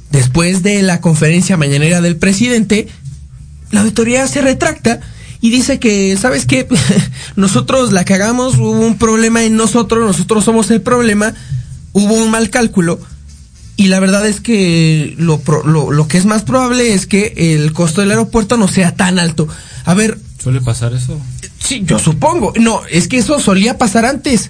[0.10, 2.88] Después de la conferencia mañanera del presidente,
[3.70, 5.02] la auditoría se retracta
[5.42, 6.66] y dice que, ¿sabes qué?
[7.36, 11.34] nosotros la cagamos, hubo un problema en nosotros, nosotros somos el problema,
[11.98, 13.00] hubo un mal cálculo
[13.76, 17.74] Y la verdad es que lo, lo, lo que es más probable es que el
[17.74, 19.48] costo del aeropuerto no sea tan alto.
[19.86, 21.20] A ver, ¿Suele pasar eso?
[21.60, 22.54] sí, yo supongo.
[22.60, 24.50] No, es que eso solía pasar antes.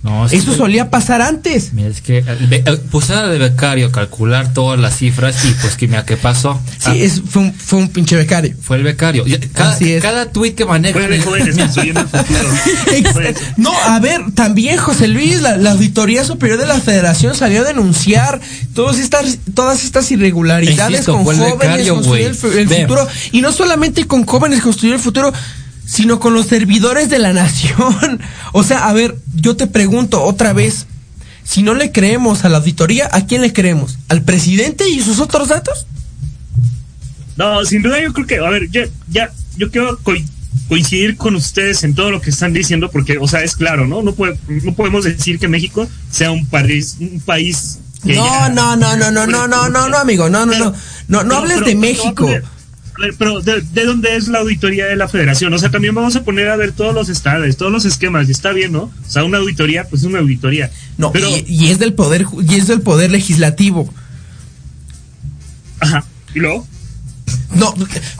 [0.00, 1.72] No, sí, Eso solía pasar antes.
[1.72, 5.74] Mira, es que el- puse a de becario a calcular todas las cifras y pues
[5.74, 6.60] que mira qué pasó.
[6.78, 8.54] Sí, Ah, es, fue, un, fue un pinche becario.
[8.62, 9.24] fue el becario.
[9.52, 10.00] Cada, Así es.
[10.02, 10.96] cada tweet que maneja.
[10.98, 12.48] Fue de jóvenes construyendo el futuro.
[13.12, 13.40] Fue eso.
[13.56, 17.64] No, a ver, también José Luis, la, la Auditoría Superior de la Federación salió a
[17.64, 18.40] denunciar
[18.74, 23.08] todas estas, todas estas irregularidades Insisto, con jóvenes becario, construir el, el futuro.
[23.32, 25.32] Y no solamente con jóvenes construir el futuro,
[25.90, 28.20] sino con los servidores de la nación.
[28.52, 30.86] O sea, a ver, yo te pregunto otra vez,
[31.44, 33.98] si no le creemos a la auditoría, ¿a quién le creemos?
[34.08, 35.86] ¿Al presidente y sus otros datos?
[37.36, 40.14] No, sin duda yo creo que, a ver, ya, ya, yo quiero co-
[40.68, 44.02] coincidir con ustedes en todo lo que están diciendo, porque, o sea, es claro, ¿no?
[44.02, 48.48] No, puede- no podemos decir que México sea un país, un país que No, ya-
[48.48, 50.74] no, no, no, no, no, no, no, no, amigo, no, no, no,
[51.08, 52.28] no, no hables de México.
[53.18, 55.52] Pero de, de dónde es la auditoría de la federación?
[55.54, 58.32] O sea, también vamos a poner a ver todos los estados, todos los esquemas, y
[58.32, 58.82] está bien, ¿no?
[58.82, 60.70] O sea, una auditoría, pues una auditoría.
[60.96, 63.92] No, pero, y, y es del poder y es del poder legislativo.
[65.80, 66.66] ajá, y luego,
[67.54, 67.74] No,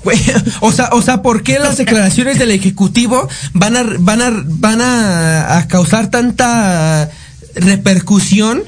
[0.04, 0.18] güey,
[0.60, 4.80] o sea, o sea, ¿por qué las declaraciones del ejecutivo van a van a van
[4.80, 7.10] a, a causar tanta
[7.54, 8.62] repercusión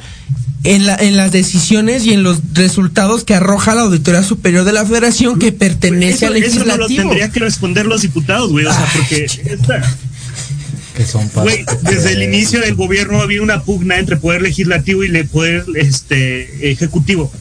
[0.63, 4.73] en la, en las decisiones y en los resultados que arroja la Auditoría Superior de
[4.73, 7.03] la Federación que pertenece eso, al eso no lo legislativo?
[7.11, 9.97] tendría que responder los diputados, güey, o sea, porque esta-
[10.97, 15.03] Que son Güey, parte desde el inicio del gobierno había una pugna entre poder legislativo
[15.03, 17.33] y el poder este ejecutivo.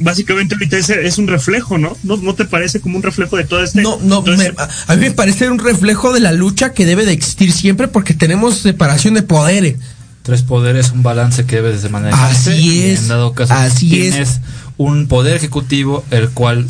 [0.00, 1.96] Básicamente ahorita es, es un reflejo, ¿no?
[2.02, 2.16] ¿no?
[2.16, 3.82] ¿No te parece como un reflejo de todo este?
[3.82, 6.86] No, no, me- este- a a mí me parece un reflejo de la lucha que
[6.86, 9.76] debe de existir siempre porque tenemos separación de poderes.
[10.22, 12.52] Tres poderes, un balance que debes de manejarse.
[12.52, 14.40] Así y es, En dado caso, así tienes
[14.76, 16.66] un poder ejecutivo el cual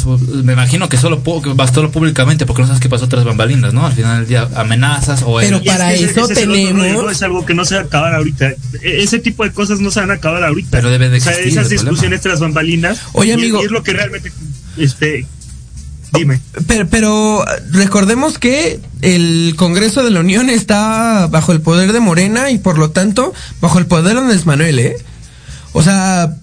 [0.00, 1.22] su- me imagino que solo
[1.54, 3.84] bastó públicamente porque no sabes qué pasó tras bambalinas, ¿no?
[3.86, 6.38] Al final del día amenazas o Pero Y es para que ese- eso ese es
[6.38, 7.12] tenemos-.
[7.12, 8.50] Es algo que no se va a acabar ahorita.
[8.50, 10.70] E- Ese tipo de cosas no se van a acabar ahorita.
[10.70, 11.90] Pero debe de O sea, existir esas el problema.
[11.90, 12.98] discusiones tras bambalinas.
[13.12, 13.60] Oye, y- amigo.
[13.60, 14.32] Y es lo que realmente.
[14.78, 15.26] Este.
[16.12, 16.40] Dime.
[16.66, 22.50] Pero, pero recordemos que el Congreso de la Unión está bajo el poder de Morena
[22.50, 24.96] y por lo tanto bajo el poder de Andrés Manuel, ¿eh?
[25.72, 26.36] O sea,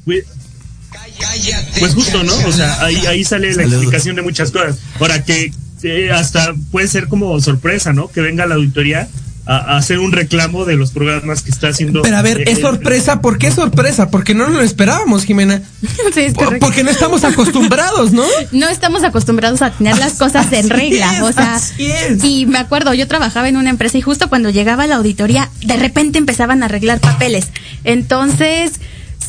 [1.80, 2.34] Pues justo, ¿no?
[2.48, 4.78] O sea, ahí, ahí sale la explicación de muchas cosas.
[5.00, 5.52] Ahora que
[5.84, 8.10] eh, hasta puede ser como sorpresa, ¿no?
[8.10, 9.08] Que venga la auditoría
[9.50, 12.04] a, a hacer un reclamo de los programas que está haciendo.
[12.04, 14.12] pero a ver, es sorpresa, ¿por qué sorpresa?
[14.12, 15.62] Porque no nos lo esperábamos, Jimena.
[16.14, 16.66] Sí, es Por- correcto.
[16.68, 18.24] Porque no estamos acostumbrados, ¿no?
[18.52, 22.24] no estamos acostumbrados a tener las cosas en regla, es, o sea, así es.
[22.24, 25.78] y me acuerdo, yo trabajaba en una empresa y justo cuando llegaba la auditoría, de
[25.78, 27.48] repente empezaban a arreglar papeles.
[27.84, 28.74] Entonces,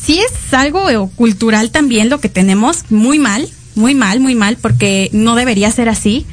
[0.05, 4.57] sí es algo eh, cultural también lo que tenemos, muy mal, muy mal, muy mal,
[4.61, 6.25] porque no debería ser así.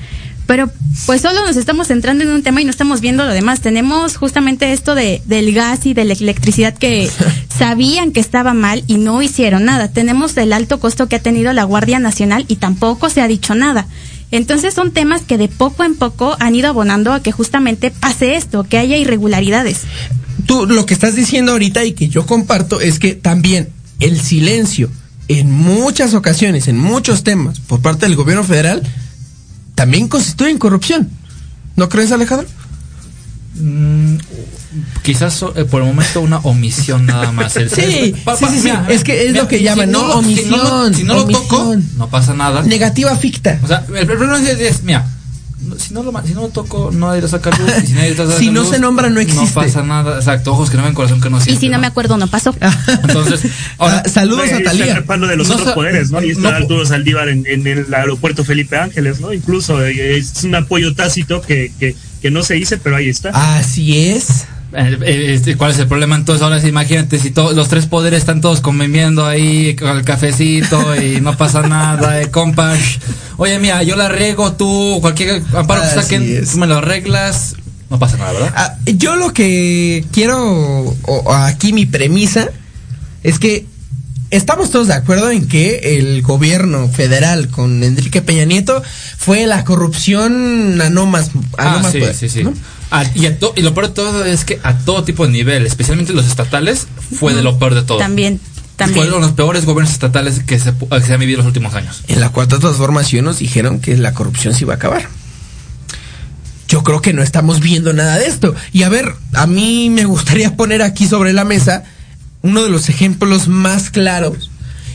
[0.48, 0.70] Pero
[1.04, 3.60] pues solo nos estamos centrando en un tema y no estamos viendo lo demás.
[3.60, 7.10] Tenemos justamente esto de, del gas y de la electricidad que
[7.58, 9.92] sabían que estaba mal y no hicieron nada.
[9.92, 13.54] Tenemos el alto costo que ha tenido la Guardia Nacional y tampoco se ha dicho
[13.54, 13.88] nada.
[14.30, 18.36] Entonces son temas que de poco en poco han ido abonando a que justamente pase
[18.36, 19.82] esto, que haya irregularidades.
[20.46, 23.68] Tú lo que estás diciendo ahorita y que yo comparto es que también
[24.00, 24.88] el silencio
[25.28, 28.82] en muchas ocasiones, en muchos temas por parte del gobierno federal,
[29.78, 31.08] también constituyen corrupción.
[31.76, 32.48] ¿No crees, Alejandro?
[33.54, 34.16] Mm,
[35.02, 37.54] quizás eh, por el momento una omisión nada más.
[37.56, 38.70] El- Sí, Pa- sí, pa- sí, sí.
[38.88, 40.08] Es que es lo que llaman, ¿no?
[40.08, 42.62] lo- Si no, lo- Omisión, si no lo toco, no pasa nada.
[42.62, 43.60] Negativa ficta.
[43.62, 45.06] O sea, el, problema es, es, mira,
[45.78, 47.70] si no, lo, si no lo toco, no hay de sacar luz.
[47.82, 49.44] Y si, no, Si luz, se nombra, no existe.
[49.46, 50.16] No pasa nada.
[50.16, 51.60] Exacto, ojos que no ven, corazón que no Y siente.
[51.60, 52.54] si no me acuerdo, no pasó.
[53.02, 54.84] Entonces, ahora, Ah, saludos Güey, a está Talía.
[55.28, 56.22] de los No otros poderes, ¿no?
[56.22, 59.32] Y está no- Arturo Saldívar en, en el aeropuerto Felipe Ángeles, ¿no?
[59.32, 63.30] Incluso eh, es un apoyo tácito que, que, que no se dice, pero ahí está.
[63.58, 64.44] Así es.
[64.72, 66.16] Eh, eh, este, ¿cuál es el problema?
[66.16, 70.04] Entonces, ahora sí, imagínate, si to- los tres poderes están todos conviviendo ahí con el
[70.04, 72.78] cafecito y no pasa nada, eh, compas.
[73.38, 77.56] Oye, mira, yo la riego, tú, cualquier amparo que saquen, tú me lo arreglas.
[77.90, 78.52] No pasa nada, ¿verdad?
[78.54, 80.38] Ah, yo lo que quiero,
[81.02, 82.48] o- aquí mi premisa,
[83.22, 83.64] es que
[84.30, 88.82] estamos todos de acuerdo en que el gobierno federal con Enrique Peña Nieto
[89.16, 92.44] fue la corrupción a no más, a no Ah, más sí, poder, sí, sí.
[92.44, 92.52] ¿no?
[92.90, 95.32] A- y, a to- y lo peor de todo es que a todo tipo de
[95.32, 96.86] nivel, especialmente los estatales,
[97.18, 97.98] fue de lo peor de todo.
[97.98, 98.40] También,
[98.76, 99.04] también.
[99.04, 102.02] Fueron los peores gobiernos estatales que se, que se han vivido en los últimos años.
[102.08, 105.08] En la cuarta transformación nos dijeron que la corrupción se iba a acabar.
[106.68, 108.54] Yo creo que no estamos viendo nada de esto.
[108.72, 111.84] Y a ver, a mí me gustaría poner aquí sobre la mesa
[112.42, 114.47] uno de los ejemplos más claros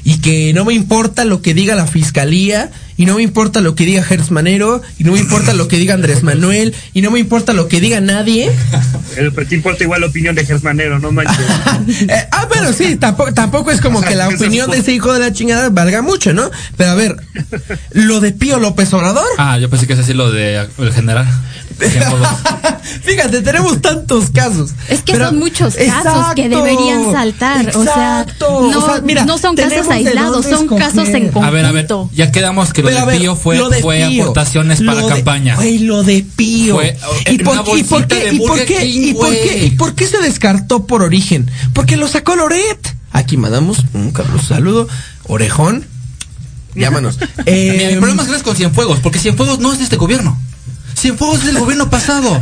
[0.04, 3.76] y que no me importa lo que diga la fiscalía y no me importa lo
[3.76, 7.12] que diga Gertz Manero y no me importa lo que diga Andrés Manuel y no
[7.12, 8.52] me importa lo que diga nadie.
[9.16, 11.38] Pero te importa igual la opinión de Gersmanero, no manches.
[12.04, 14.78] Eh, ah, bueno, sí, tampoco, tampoco es como O sea, que la es opinión de
[14.78, 16.50] ese hijo de la chingada valga mucho, ¿no?
[16.78, 17.16] Pero a ver,
[17.92, 19.26] lo de Pío López Obrador.
[19.38, 21.28] Ah, yo pensé que es así lo de el general.
[23.04, 24.72] Fíjate, tenemos tantos casos.
[24.90, 27.76] Es que Pero- son muchos casos que deberían saltar.
[27.76, 28.70] O sea, exacto.
[28.72, 31.44] no, O sea, mira, no son casos aislados, son casos en conjunto.
[31.48, 34.06] A ver, a ver, ya quedamos que lo Pero, de ver, Pío fue, de fue
[34.08, 35.56] Pío, aportaciones para de- campaña.
[35.56, 36.76] Güey, lo de Pío.
[36.76, 36.98] Fue,
[37.32, 39.66] ¿Y por, y qué, de y por qué, King, y por qué, güey.
[39.66, 41.50] y por qué se descartó por origen?
[41.74, 42.96] Porque lo sacó Loret.
[43.12, 44.88] Aquí mandamos un caluroso saludo.
[45.28, 45.86] Orejón,
[46.76, 47.20] llámanos.
[47.46, 50.38] Eh, Mira, mi problema es grande con Cienfuegos, porque Cienfuegos no es de este gobierno.
[51.04, 52.42] Cienfuegos es del gobierno pasado.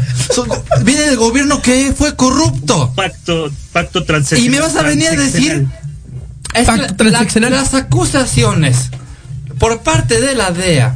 [0.83, 2.93] Viene del gobierno que fue corrupto.
[2.95, 4.45] Pacto, pacto transaccional.
[4.45, 5.67] Y me vas a venir a decir
[6.53, 7.51] Es Pacto la- transaccional.
[7.53, 8.91] las acusaciones
[9.57, 10.95] por parte de la DEA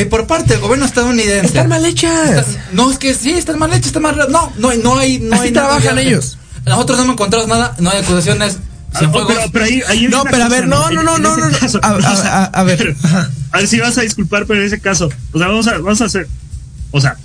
[0.00, 2.48] y por parte del gobierno estadounidense están mal hechas.
[2.48, 4.16] Están- no, es que sí, están mal hechas, están mal.
[4.30, 5.20] No, no, hay- no hay.
[5.20, 6.36] No Así hay nada trabajan ellos.
[6.66, 8.58] Nosotros no hemos encontrado nada, no hay acusaciones.
[8.92, 9.34] Ah, Cienfuegos.
[9.36, 11.88] pero, pero ahí, ahí hay No, pero a ver, no, no, no, no, no, a-
[11.88, 12.94] a- o sea, a- a ver, pero-
[13.52, 16.00] a ver si vas a disculpar, pero en ese caso, o sea, vamos a, vamos
[16.00, 16.26] a hacer,
[16.96, 17.16] o sea,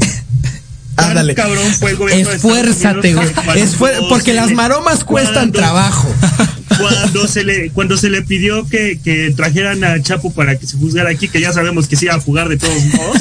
[0.96, 1.34] Ándale.
[1.34, 3.28] cabrón fue el gobierno de Esfuérzate, güey.
[4.08, 6.14] Porque las maromas cuestan cuando- trabajo.
[6.76, 10.76] Cuando se le, cuando se le pidió que, que trajeran a Chapo para que se
[10.76, 13.16] juzgara aquí, que ya sabemos que se iba a jugar de todos modos.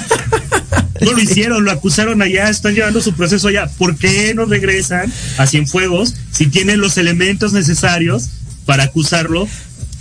[1.02, 3.68] No lo hicieron, lo acusaron allá, están llevando su proceso allá.
[3.78, 8.30] ¿Por qué no regresan a Cienfuegos si tienen los elementos necesarios
[8.66, 9.48] para acusarlo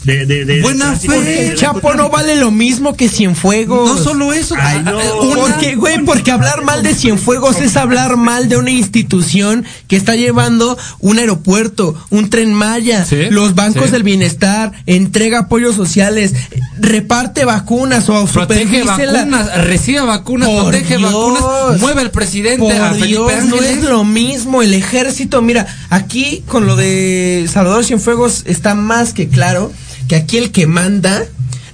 [0.04, 0.26] de...
[0.26, 3.88] de, de Buena fe, El Chapo no vale lo mismo que Cienfuegos.
[3.98, 4.54] No solo eso.
[4.58, 4.98] Ay, no.
[5.20, 9.96] una- Porque, güey, porque hablar mal de Cienfuegos es hablar mal de una institución que
[9.96, 13.90] está llevando un aeropuerto, un tren Maya, Sí, los bancos sí.
[13.92, 16.32] del bienestar, entrega apoyos sociales,
[16.78, 21.12] reparte vacunas o Protege vacunas, recibe vacunas, Por protege Dios.
[21.12, 24.62] vacunas, mueve al presidente a Por Felipe Dios, no es lo mismo.
[24.62, 29.72] El ejército, mira, aquí con lo de Salvador Cienfuegos está más que claro
[30.12, 31.24] que aquí el que manda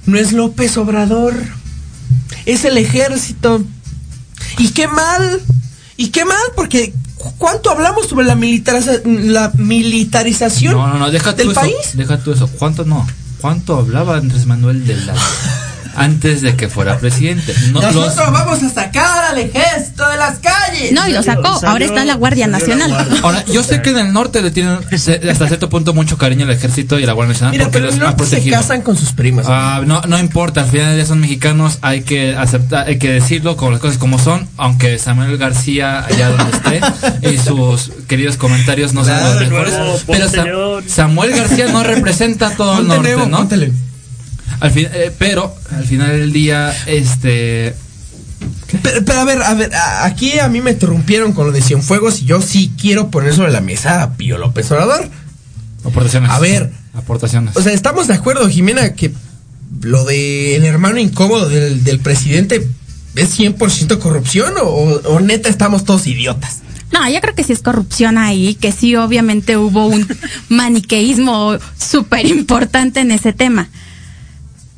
[0.05, 1.33] no es López Obrador,
[2.45, 3.61] es el ejército.
[4.57, 5.41] Y qué mal,
[5.97, 11.11] y qué mal, porque cu- ¿cuánto hablamos sobre la, militariza- la militarización No, no, no,
[11.11, 11.59] deja tú del eso.
[11.59, 11.75] país?
[11.95, 12.47] Deja tú eso.
[12.47, 13.05] ¿Cuánto no?
[13.41, 15.15] ¿Cuánto hablaba Andrés Manuel de la
[15.99, 17.53] antes de que fuera presidente?
[17.71, 20.91] No, los- Nosotros vamos a sacar al ejército de las calles.
[20.93, 21.53] No, y lo sacó.
[21.55, 22.89] Salió- Ahora está la Guardia la Nacional.
[22.91, 23.19] Guardia.
[23.23, 26.45] Ahora, yo sé que en el norte le tienen se- hasta cierto punto mucho cariño
[26.45, 28.57] al ejército y a la Guardia Nacional Mira, porque pero los ha se protegido.
[28.57, 29.45] casan con sus primas.
[29.49, 33.55] Ah, no, no importa, al final ya son mexicanos, hay que aceptar, hay que decirlo
[33.57, 38.93] con las cosas como son, aunque Samuel García, allá donde esté, y sus queridos comentarios
[38.93, 40.81] no Claro, son los mejores, nuevo, pero.
[40.87, 43.37] Samuel García no representa a todo el norte, ¿no?
[43.37, 43.71] póntele.
[44.59, 47.75] Al fin, eh, pero al final del día, este,
[48.83, 51.61] Pero, pero a ver, a ver, a- aquí a mí me interrumpieron con lo de
[51.61, 55.09] Cienfuegos y yo sí quiero poner sobre la mesa a Pío López Obrador.
[55.83, 56.29] aportaciones.
[56.29, 56.71] A ver.
[56.93, 57.55] aportaciones.
[57.55, 59.13] O sea, estamos de acuerdo, Jimena, que
[59.81, 62.67] lo de el hermano incómodo del, del presidente
[63.15, 66.59] es 100% corrupción o, o- o neta estamos todos idiotas.
[66.91, 70.07] No, yo creo que sí es corrupción ahí, que sí obviamente hubo un
[70.49, 73.69] maniqueísmo súper importante en ese tema.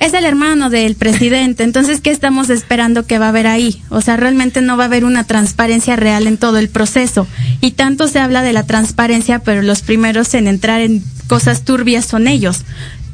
[0.01, 3.83] Es el hermano del presidente, entonces, ¿qué estamos esperando que va a haber ahí?
[3.89, 7.27] O sea, realmente no va a haber una transparencia real en todo el proceso.
[7.61, 12.07] Y tanto se habla de la transparencia, pero los primeros en entrar en cosas turbias
[12.07, 12.63] son ellos.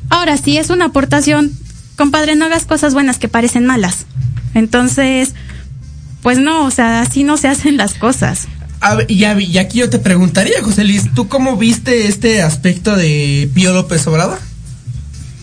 [0.09, 1.51] Ahora, si es una aportación,
[1.97, 4.05] compadre, no hagas cosas buenas que parecen malas.
[4.53, 5.33] Entonces,
[6.21, 8.47] pues no, o sea, así no se hacen las cosas.
[8.79, 13.49] A y, y aquí yo te preguntaría, José Luis, ¿tú cómo viste este aspecto de
[13.53, 14.39] Pío López Obrador?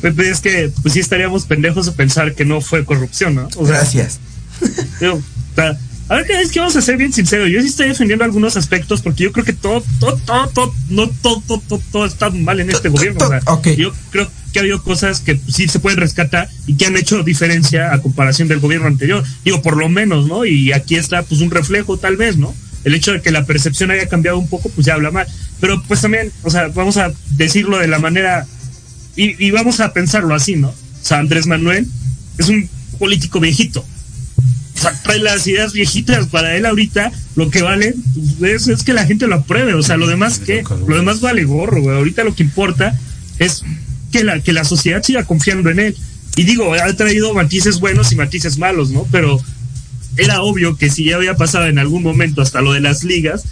[0.08, 3.48] Es que, pues sí estaríamos pendejos de pensar que no fue corrupción, ¿no?
[3.56, 4.20] O sea, Gracias.
[5.00, 5.22] Digo,
[6.08, 7.48] a ver, es que vamos a ser bien sinceros.
[7.48, 11.08] Yo sí estoy defendiendo algunos aspectos porque yo creo que todo, todo, todo, todo, no
[11.08, 13.24] todo, todo, todo, todo está mal en este gobierno.
[13.24, 13.68] o sea, Ok.
[13.68, 17.22] Yo creo que ha habido cosas que sí se pueden rescatar y que han hecho
[17.22, 19.24] diferencia a comparación del gobierno anterior.
[19.44, 20.44] Digo, por lo menos, ¿no?
[20.44, 22.54] Y aquí está, pues, un reflejo, tal vez, ¿no?
[22.84, 25.26] El hecho de que la percepción haya cambiado un poco, pues ya habla mal.
[25.58, 28.46] Pero, pues también, o sea, vamos a decirlo de la manera
[29.16, 30.68] y, y vamos a pensarlo así, ¿no?
[30.68, 31.86] O sea, Andrés Manuel
[32.38, 33.80] es un político viejito.
[34.76, 37.12] O sea, trae las ideas viejitas para él ahorita.
[37.36, 37.94] Lo que vale
[38.38, 39.74] pues, es, es que la gente lo apruebe.
[39.74, 41.96] O sea, lo demás que, lo demás vale gorro, güey.
[41.96, 42.98] Ahorita lo que importa
[43.38, 43.62] es
[44.12, 45.96] que la, que la sociedad siga confiando en él.
[46.36, 49.06] Y digo, ha traído matices buenos y matices malos, ¿no?
[49.12, 49.40] Pero
[50.16, 53.44] era obvio que si ya había pasado en algún momento hasta lo de las ligas,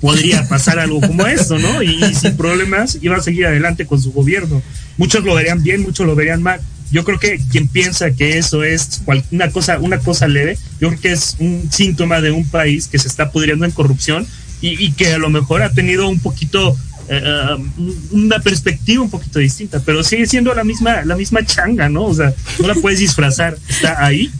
[0.00, 1.82] podría pasar algo como esto, ¿no?
[1.82, 4.62] Y, y sin problemas iba a seguir adelante con su gobierno.
[4.96, 6.60] Muchos lo verían bien, muchos lo verían mal.
[6.90, 10.88] Yo creo que quien piensa que eso es cual- una cosa, una cosa leve, yo
[10.88, 14.26] creo que es un síntoma de un país que se está pudriendo en corrupción
[14.62, 16.70] y, y que a lo mejor ha tenido un poquito
[17.10, 17.70] um,
[18.12, 22.04] una perspectiva un poquito distinta, pero sigue siendo la misma, la misma changa, ¿no?
[22.04, 24.30] O sea, no la puedes disfrazar, está ahí.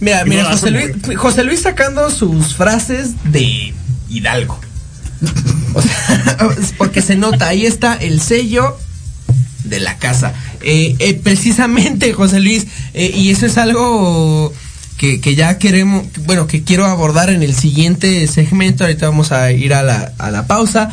[0.00, 3.72] Mira, mira, no José Luis, José Luis sacando sus frases de
[4.08, 4.58] Hidalgo.
[5.74, 6.36] O sea,
[6.78, 8.76] porque se nota, ahí está el sello
[9.64, 10.34] de la casa.
[10.60, 14.52] Eh, eh, precisamente, José Luis, eh, y eso es algo
[14.98, 18.84] que, que ya queremos, bueno, que quiero abordar en el siguiente segmento.
[18.84, 20.90] Ahorita vamos a ir a la, a la pausa.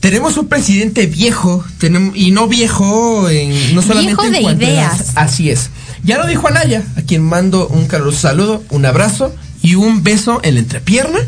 [0.00, 4.72] Tenemos un presidente viejo, tenemos, y no viejo, en, no solamente Viejo en cuanto las-
[4.72, 5.12] ideas.
[5.16, 5.70] así es.
[6.04, 10.40] Ya lo dijo Anaya, a quien mando un caluroso saludo, un abrazo y un beso
[10.42, 11.18] en la entrepierna,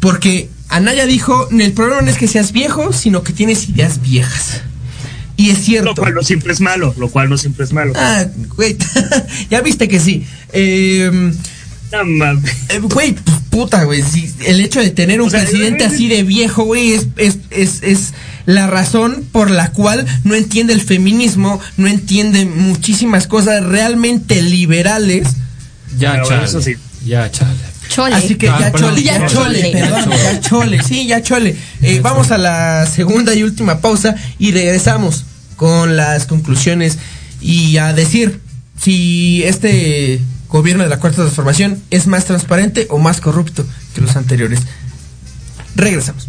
[0.00, 4.62] porque Anaya dijo, el problema no es que seas viejo, sino que tienes ideas viejas.
[5.36, 5.90] Y es cierto.
[5.90, 7.92] Lo cual no siempre es malo, lo cual no siempre es malo.
[7.96, 8.76] Ah, güey,
[9.50, 10.26] ya viste que sí.
[10.52, 11.10] Eh,
[11.90, 12.54] No mames.
[12.82, 14.02] Güey, pues, puta, güey.
[14.02, 17.38] sí, el hecho de tener un O sea, presidente así de viejo, güey, es, es,
[17.50, 18.14] es, es
[18.46, 25.28] la razón por la cual no entiende el feminismo, no entiende muchísimas cosas realmente liberales.
[25.98, 26.44] Ya, chale.
[26.46, 26.76] eso sí.
[27.04, 27.71] Ya, chale.
[27.94, 28.14] Chole.
[28.14, 29.72] Así que Ah, ya perdón, chole, ya, ya chole, chole.
[29.72, 31.56] perdón, Ya chole, sí, ya chole.
[31.82, 35.24] Eh, vamos a la segunda y última pausa y regresamos
[35.56, 36.98] con las conclusiones
[37.40, 38.40] y a decir
[38.80, 43.64] si este gobierno de la cuarta transformación es más transparente o más corrupto
[43.94, 44.60] que los anteriores.
[45.76, 46.28] Regresamos.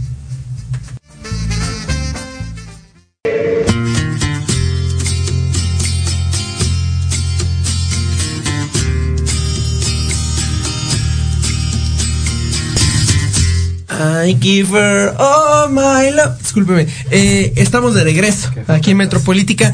[14.04, 16.38] I give her all my love.
[16.39, 16.88] Discúlpeme.
[17.10, 19.74] Eh, estamos de regreso aquí en Metropolítica.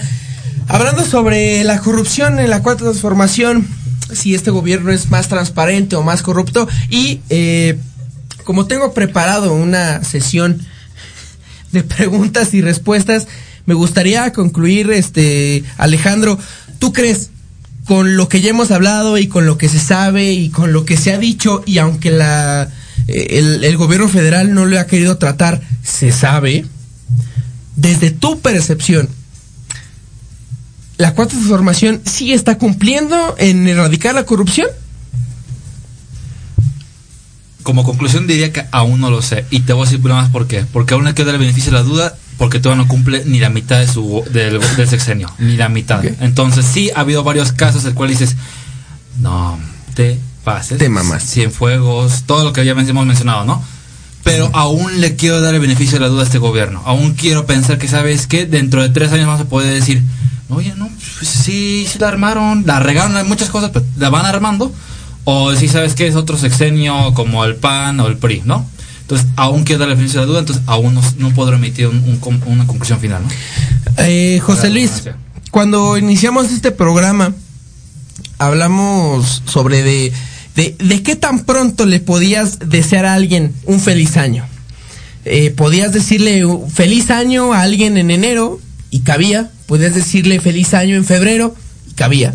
[0.67, 3.67] Hablando sobre la corrupción en la cuarta transformación,
[4.13, 6.67] si este gobierno es más transparente o más corrupto.
[6.91, 7.79] Y eh,
[8.43, 10.61] como tengo preparado una sesión
[11.71, 13.27] de preguntas y respuestas,
[13.65, 16.37] me gustaría concluir, este, Alejandro,
[16.77, 17.31] ¿tú crees
[17.85, 20.85] con lo que ya hemos hablado y con lo que se sabe y con lo
[20.85, 22.69] que se ha dicho y aunque la
[23.07, 26.65] el, el gobierno federal no lo ha querido tratar, se sabe,
[27.75, 29.09] desde tu percepción,
[30.99, 34.67] la cuarta transformación sí está cumpliendo en erradicar la corrupción?
[37.63, 39.45] Como conclusión diría que aún no lo sé.
[39.49, 40.65] Y te voy a decir por más por qué.
[40.73, 43.49] Porque aún hay que darle beneficio a la duda porque todavía no cumple ni la
[43.49, 45.31] mitad de su del, del sexenio.
[45.39, 46.03] Ni la mitad.
[46.19, 48.35] Entonces sí ha habido varios casos el cual dices,
[49.21, 49.57] no,
[49.93, 50.77] te pases.
[50.77, 51.23] Te mamas.
[51.23, 53.63] Cienfuegos, todo lo que ya hemos mencionado, ¿no?
[54.23, 56.81] Pero aún le quiero dar el beneficio de la duda a este gobierno.
[56.85, 60.03] Aún quiero pensar que, ¿sabes que Dentro de tres años vamos a poder decir,
[60.49, 64.25] oye, no, pues sí, sí la armaron, la regaron en muchas cosas, pero la van
[64.25, 64.73] armando.
[65.23, 68.65] O si sabes que es otro sexenio como el PAN o el PRI, ¿no?
[69.01, 71.87] Entonces, aún quiero darle el beneficio de la duda, entonces aún no, no podré emitir
[71.87, 73.29] un- un una conclusión final, ¿no?
[73.97, 74.91] Eh, José la Luis,
[75.51, 77.33] cuando iniciamos este programa,
[78.39, 80.11] hablamos sobre de,
[80.55, 84.45] de, de qué tan pronto le podías desear a alguien un feliz año.
[85.25, 88.59] Eh, podías decirle feliz año a alguien en enero
[88.89, 89.51] y cabía.
[89.67, 91.55] Podías decirle feliz año en febrero
[91.87, 92.33] y cabía.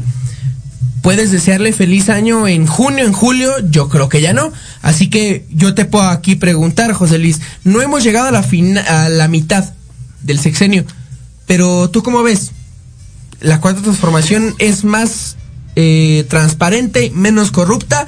[1.03, 4.53] Puedes desearle feliz año en junio, en julio, yo creo que ya no.
[4.81, 8.45] Así que yo te puedo aquí preguntar, José Luis, no hemos llegado a la,
[8.89, 9.75] a la mitad
[10.23, 10.85] del sexenio,
[11.47, 12.53] pero tú cómo ves?
[13.41, 15.34] ¿La cuarta transformación es más
[15.77, 18.07] eh, transparente, menos corrupta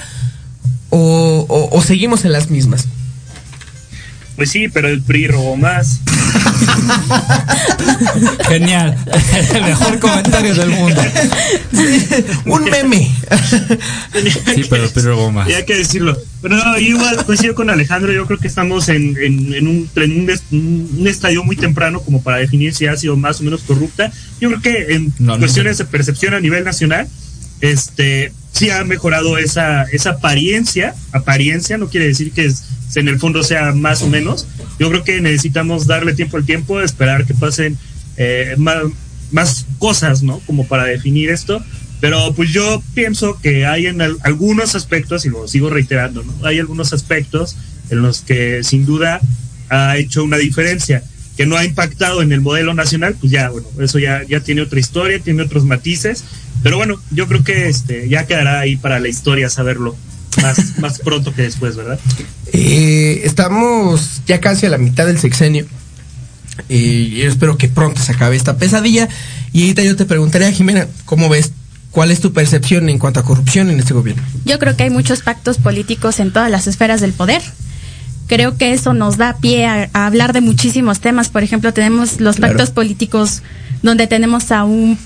[0.91, 2.87] o, o- o seguimos en las mismas?
[4.37, 6.01] Pues sí, pero el PRI robó más.
[8.49, 8.97] Genial.
[9.55, 11.03] el mejor comentario del mundo.
[12.47, 13.11] Un meme.
[14.55, 15.49] Sí, pero, pero más.
[15.49, 16.17] Y hay que decirlo.
[16.43, 18.13] Pero no, igual coincido con Alejandro.
[18.13, 22.39] Yo creo que estamos en, en, en un, en un, estadio muy temprano como para
[22.39, 24.11] definir si ha sido más o menos corrupta.
[24.41, 25.39] Yo creo que en No, no.
[25.39, 27.09] cuestiones de percepción a nivel nacional,
[27.61, 30.95] este sí ha mejorado esa, esa apariencia.
[31.13, 34.47] Apariencia no quiere decir que es- en el fondo sea más o menos.
[34.79, 37.77] Yo creo que necesitamos darle tiempo al tiempo, esperar que pasen
[38.17, 38.79] eh, más,
[39.33, 40.41] más cosas, ¿no?
[40.47, 41.63] Como para definir esto.
[42.01, 46.47] Pero pues yo pienso que hay en al- algunos aspectos, y lo sigo reiterando, ¿no?
[46.47, 47.57] Hay algunos aspectos
[47.91, 49.21] en los que sin duda
[49.69, 51.03] ha hecho una diferencia.
[51.37, 54.63] Que no ha impactado en el modelo nacional, pues ya, bueno, eso ya, ya tiene
[54.63, 56.25] otra historia, tiene otros matices.
[56.63, 59.95] Pero bueno, yo creo que este, ya quedará ahí para la historia saberlo
[60.43, 61.99] más, más pronto que después, ¿verdad?
[62.53, 65.67] Eh, estamos ya casi a la mitad del sexenio.
[66.71, 69.09] Y yo espero que pronto se acabe esta pesadilla.
[69.53, 71.53] Y ahorita yo te preguntaría, Jimena, ¿cómo ves?
[71.91, 74.23] ¿Cuál es tu percepción en cuanto a corrupción en este gobierno?
[74.45, 77.43] Yo creo que hay muchos pactos políticos en todas las esferas del poder.
[78.27, 81.29] Creo que eso nos da pie a, a hablar de muchísimos temas.
[81.29, 82.55] Por ejemplo, tenemos los Claro.
[82.55, 83.43] pactos políticos
[83.83, 84.99] donde tenemos a un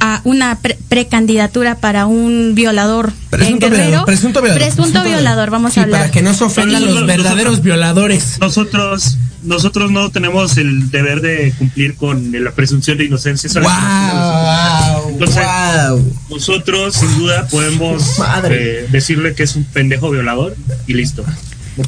[0.00, 3.82] a una pre- precandidatura para un violador en Presunto Guerrero.
[3.86, 6.00] violador, presunto violador, Presunto presunto violador, vamos Sí, a hablar.
[6.02, 8.36] para que no se ofendan los verdaderos nosotros- violadores.
[8.40, 13.48] Nosotros, nosotros no tenemos el deber de cumplir con la presunción de inocencia.
[13.60, 15.10] ¡Wow!
[15.10, 15.42] Entonces,
[15.88, 16.14] ¡Wow!
[16.30, 20.54] Nosotros, sin duda, podemos eh, decirle que es un pendejo violador
[20.86, 21.24] y listo.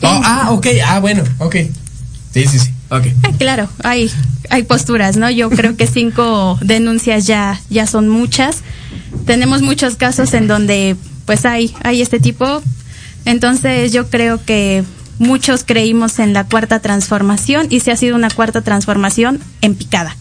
[0.02, 0.66] Oh, ah, ok.
[0.84, 1.56] Ah, bueno, ok.
[2.32, 2.70] Sí, sí, sí.
[2.90, 3.06] Ok.
[3.22, 4.10] Ah, claro, hay,
[4.50, 5.30] hay posturas, ¿no?
[5.30, 8.58] Yo creo que cinco denuncias ya, ya son muchas.
[9.26, 12.62] Tenemos muchos casos en donde pues hay, hay este tipo.
[13.24, 14.84] Entonces yo creo que
[15.18, 20.16] muchos creímos en la cuarta transformación y se ha sido una cuarta transformación en picada.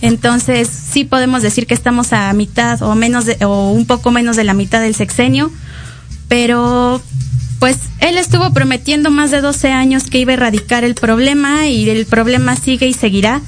[0.00, 4.36] Entonces sí podemos decir que estamos a mitad o menos de, o un poco menos
[4.36, 5.50] de la mitad del sexenio,
[6.28, 7.02] pero
[7.58, 11.88] pues él estuvo prometiendo más de 12 años que iba a erradicar el problema y
[11.88, 13.40] el problema sigue y seguirá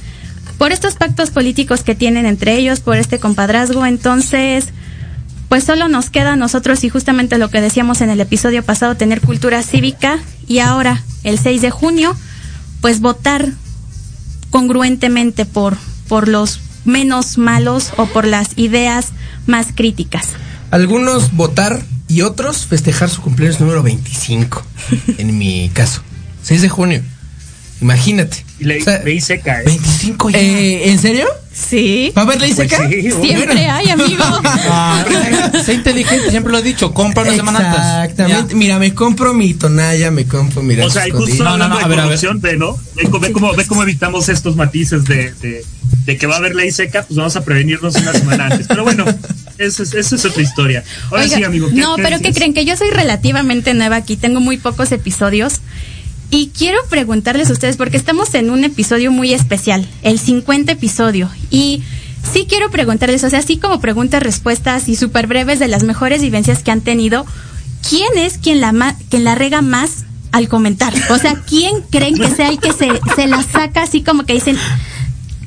[0.57, 3.87] por estos pactos políticos que tienen entre ellos, por este compadrazgo.
[3.87, 4.67] Entonces,
[5.49, 8.97] pues solo nos queda a nosotros y justamente lo que decíamos en el episodio pasado,
[8.97, 12.17] tener cultura cívica y ahora, el 6 de junio,
[12.81, 13.53] pues votar
[14.51, 15.77] congruentemente por,
[16.09, 19.13] por los menos malos o por las ideas
[19.47, 20.29] más críticas.
[20.71, 24.65] Algunos votar y otros festejar su cumpleaños número 25.
[25.19, 26.03] en mi caso.
[26.43, 27.03] 6 de junio.
[27.81, 28.48] Imagínate.
[28.61, 29.65] Y ley, O sea, ley seca, ¿eh?
[29.67, 30.39] 25 ya.
[30.41, 31.27] Eh, ¿En serio?
[31.53, 32.13] Sí.
[32.17, 32.89] ¿Va a haber ley Pues seca?
[32.89, 34.25] sí, Siempre hay, amigo.
[34.71, 35.05] Ah,
[35.65, 37.81] sé inteligente, siempre lo he dicho, compra una semana antes.
[38.11, 38.53] Exactamente.
[38.55, 38.57] Ya.
[38.59, 41.79] Mira, me compro mi tonalla, me compro mi O sea, y justo No, no, no,
[41.79, 42.05] de ver, a ver.
[42.05, 42.77] corrupción, ve, ¿no?
[42.95, 45.65] Ve, cómo, ve cómo evitamos estos matices de, de,
[46.05, 48.67] de que va a haber ley seca, pues vamos a prevenirnos una semana antes.
[48.69, 49.05] Pero bueno,
[49.59, 50.85] esa es, esa es otra historia.
[51.11, 51.69] Ahora Oiga, sí, amigo.
[51.73, 52.37] no, pero ¿qué dices?
[52.37, 52.55] creen?
[52.55, 55.61] Que yo soy relativamente nueva aquí, tengo muy pocos episodios.
[56.31, 61.31] Y quiero preguntarles a ustedes, porque estamos en un episodio muy especial, el 50 episodio.
[61.51, 61.83] Y
[62.33, 66.21] sí quiero preguntarles, o sea, así como preguntas, respuestas y súper breves de las mejores
[66.21, 67.25] vivencias que han tenido,
[67.89, 70.93] ¿quién es quien la, ma- quien la rega más al comentar?
[71.09, 74.35] O sea, ¿quién creen que sea el que se, se la saca así como que
[74.35, 74.59] dicen,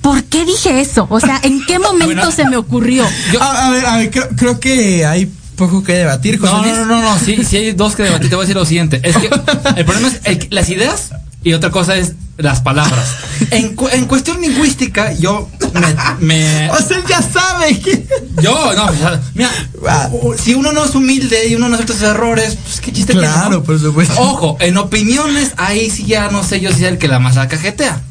[0.01, 1.05] ¿por qué dije eso?
[1.11, 2.31] O sea, ¿en qué momento Bueno.
[2.31, 3.05] se me ocurrió?
[3.39, 5.31] a, a ver, a ver, creo, creo que hay
[5.61, 6.73] poco que debatir, José No, Luis.
[6.75, 8.29] no, no, no, no, sí, sí hay dos que debatir.
[8.29, 8.99] Te voy a decir lo siguiente.
[9.03, 9.27] Es que
[9.77, 11.11] el problema es el- las ideas
[11.43, 13.05] y otra cosa es las palabras.
[13.51, 15.47] En, cu- en cuestión lingüística, yo
[16.19, 16.25] me.
[16.25, 18.07] me- O sea, ya sabe que...
[18.41, 19.49] yo, no, o sea, mira,
[19.79, 20.35] Wow.
[20.37, 23.27] si uno no es humilde y uno no acepta sus errores, pues qué chiste tiene,
[23.27, 23.63] Claro, ¿no?
[23.63, 24.13] por supuesto.
[24.19, 27.35] Ojo, en opiniones, ahí sí ya no sé yo si es el que la más
[27.35, 28.01] la cajetea.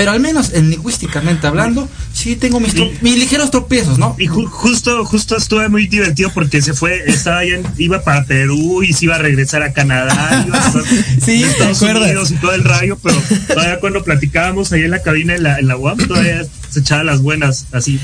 [0.00, 2.72] Pero al menos en lingüísticamente hablando, sí tengo mis,
[3.02, 4.16] mis ligeros tropiezos, ¿no?
[4.18, 8.24] Y ju- justo, justo estuve muy divertido porque se fue, estaba ya en- iba para
[8.24, 10.82] Perú y se iba a regresar a Canadá, iba a estar
[11.22, 12.04] Sí, en ¿te Estados acuerdas?
[12.04, 15.58] Unidos y todo el rayo, pero todavía cuando platicábamos ahí en la cabina en la,
[15.58, 18.00] en la UAM, todavía se echaba las buenas, así.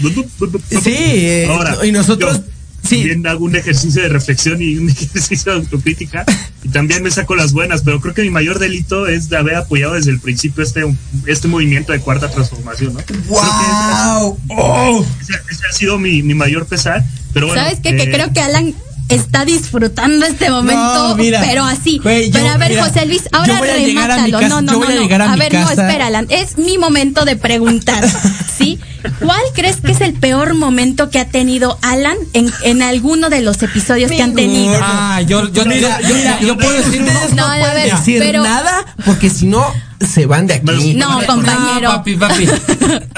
[0.83, 2.37] Sí, Ahora, y nosotros...
[2.39, 2.56] yo
[2.87, 6.25] Sí, También hago un ejercicio de reflexión y un ejercicio de autocrítica
[6.63, 9.57] y también me saco las buenas, pero creo que mi mayor delito es de haber
[9.57, 10.85] apoyado desde el principio este,
[11.27, 13.01] este movimiento de cuarta transformación, ¿no?
[13.05, 14.39] Que ¡Wow!
[14.51, 15.07] ¡Oh!
[15.21, 17.63] ese, ese ha sido mi, mi mayor pesar, pero bueno.
[17.63, 17.97] ¿Sabes qué?
[17.97, 18.75] Que eh, creo que Alan
[19.09, 21.99] está disfrutando este momento, No, mira, pero así.
[22.03, 24.39] güey, yo- pero a ver, mira, José Luis, ahora voy a a remátalo.
[24.41, 25.25] casa- no, no, no, a no.
[25.27, 25.87] a mi ver, no, casa.
[25.87, 26.27] espera, Alan.
[26.29, 28.05] Es mi momento de preguntar,
[28.59, 28.76] ¿sí?
[29.21, 33.41] ¿Cuál crees que es el peor momento que ha tenido Alan en, en alguno de
[33.43, 34.79] los episodios que han tenido?
[34.83, 37.13] Ah, yo, yo, Mira, yo, yo- mira, yo puedo decir uno.
[37.35, 39.65] No, pueden ver, decir pero- nada porque si no
[40.07, 40.95] se van de aquí.
[40.95, 41.91] No, compañero.
[41.91, 42.47] No, papi, papi.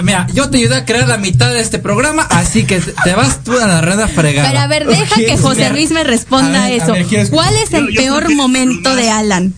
[0.03, 3.43] Mira, yo te ayudé a crear la mitad de este programa, así que te vas
[3.43, 4.47] tú a la red a fregar.
[4.49, 5.73] Pero a ver, deja que José mira.
[5.73, 6.93] Luis me responda A ver, a eso.
[6.93, 7.29] ver.
[7.31, 9.53] ¿Cuál es el Yo- yo peor momento de Alan?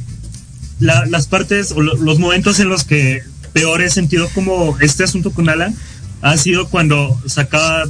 [0.78, 3.22] la- las partes o lo- los momentos en los que
[3.52, 5.74] peor he sentido como este asunto con Alan
[6.22, 7.84] ha sido cuando sacaba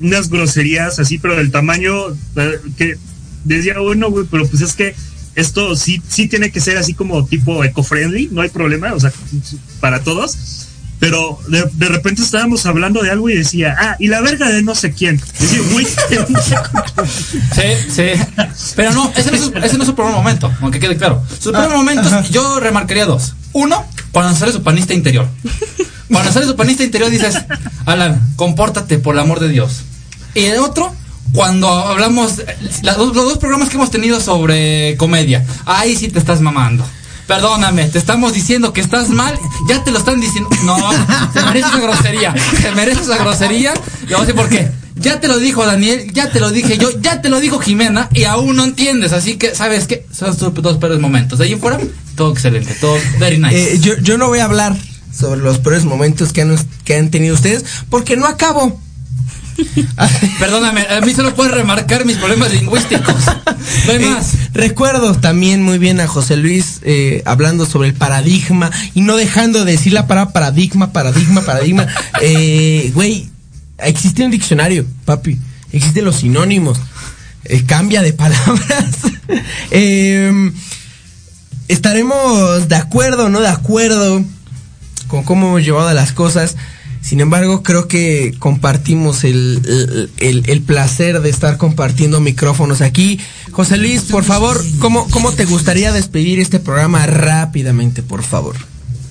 [0.00, 1.92] unas groserías así, pero del tamaño
[2.36, 2.96] eh, que
[3.44, 4.94] decía, bueno, güey, pero pues es que
[5.34, 9.12] esto sí, sí tiene que ser así como tipo eco-friendly, no hay problema, o sea,
[9.80, 10.36] para todos.
[11.00, 14.62] Pero de, de repente estábamos hablando de algo y decía, ah, y la verga de
[14.62, 15.20] no sé quién.
[15.38, 15.84] Decía, güey,
[17.54, 18.06] Sí, sí.
[18.76, 21.22] Pero no, ese no, es, su- ese no es su primer momento, aunque quede claro.
[21.28, 23.34] Sus primeros momentos, yo remarcaría dos.
[23.52, 25.28] Uno, cuando sale su panista interior.
[26.14, 27.36] Cuando sale su panista interior dices,
[27.86, 29.82] Alan, compórtate por el amor de Dios.
[30.34, 30.94] Y el otro,
[31.32, 32.42] cuando hablamos,
[32.82, 36.84] la- los dos programas que hemos tenido sobre comedia, ahí sí te estás mamando.
[37.26, 39.38] Perdóname, te estamos diciendo que estás mal,
[39.68, 40.50] ya te lo están diciendo.
[40.64, 40.76] No,
[41.32, 43.72] se merece esa grosería, se merece esa grosería.
[44.02, 44.70] Y vamos a decir por qué.
[44.96, 48.08] Ya te lo dijo Daniel, ya te lo dije yo, ya te lo dijo Jimena
[48.12, 49.12] y aún no entiendes.
[49.12, 50.06] Así que, ¿sabes qué?
[50.16, 51.38] Son tus dos peores momentos.
[51.40, 51.80] De ahí en fuera,
[52.14, 53.74] todo excelente, todo very nice.
[53.74, 54.76] Eh, yo, yo no voy a hablar
[55.16, 58.80] sobre los peores momentos que han, que han tenido ustedes porque no acabo.
[60.40, 63.14] Perdóname, a mí solo puedes remarcar mis problemas lingüísticos.
[63.86, 64.32] No hay Eh, más.
[64.52, 69.64] recuerdo también muy bien a José Luis eh, hablando sobre el paradigma y no dejando
[69.64, 71.86] de decir la palabra paradigma, paradigma, paradigma.
[72.20, 73.28] Eh, Güey,
[73.78, 75.38] existe un diccionario, papi.
[75.70, 76.78] Existen los sinónimos.
[77.44, 78.86] Eh, cambia de palabras.
[79.70, 80.52] Em,
[81.68, 84.24] estaremos de acuerdo o no de acuerdo
[85.14, 86.56] con cómo hemos llevado las cosas.
[87.00, 93.20] Sin embargo, creo que compartimos el, el- el- el placer de estar compartiendo micrófonos aquí.
[93.52, 98.56] José Luis, por favor, ¿cómo, ¿cómo te gustaría despedir este programa rápidamente, por favor?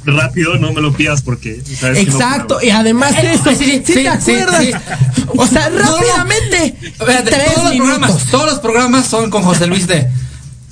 [0.05, 3.55] Rápido, no me lo pidas porque sabes que no Exacto, y además de eso, Sí,
[3.55, 4.65] sí, ¿sí, sí, te acuerdas?
[4.65, 4.71] sí.
[5.37, 5.95] O sea, No, no.
[5.97, 6.75] rápidamente.
[6.81, 10.07] Espérate, tres todos los programas, todos los programas son con José Luis de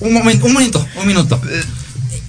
[0.02, 1.40] un momento, un minuto, un minuto.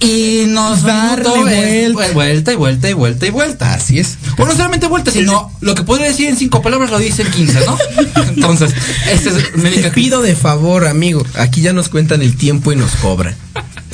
[0.03, 2.13] Y nos es vuelta.
[2.13, 3.73] vuelta y vuelta y vuelta y vuelta.
[3.73, 4.17] Así es.
[4.37, 7.31] O no solamente vuelta, sino lo que podría decir en cinco palabras lo dice en
[7.31, 7.77] quince, ¿no?
[8.27, 8.73] Entonces,
[9.09, 11.25] este es me Te pido de favor, amigo.
[11.35, 13.35] Aquí ya nos cuentan el tiempo y nos cobran.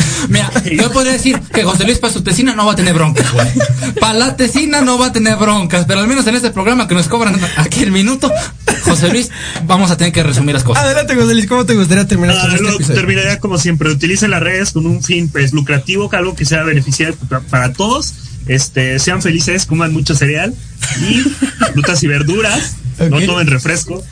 [0.29, 3.31] Mira, yo podría decir que José Luis para su tesina no va a tener broncas,
[3.31, 3.47] güey.
[3.99, 6.95] Para la tesina no va a tener broncas, pero al menos en este programa que
[6.95, 8.31] nos cobran aquí el minuto,
[8.83, 9.29] José Luis,
[9.65, 10.83] vamos a tener que resumir las cosas.
[10.83, 12.95] Adelante, José Luis, ¿cómo te gustaría terminar Ah, con este lo episodio?
[12.99, 13.89] terminaría como siempre.
[13.91, 18.13] Utilicen las redes con un fin pues lucrativo, algo que sea beneficiario pa- para todos.
[18.47, 20.55] Este, sean felices, coman mucho cereal
[21.01, 21.19] y
[21.73, 22.75] frutas y verduras.
[23.09, 23.25] No Ok.
[23.25, 24.03] tomen refresco.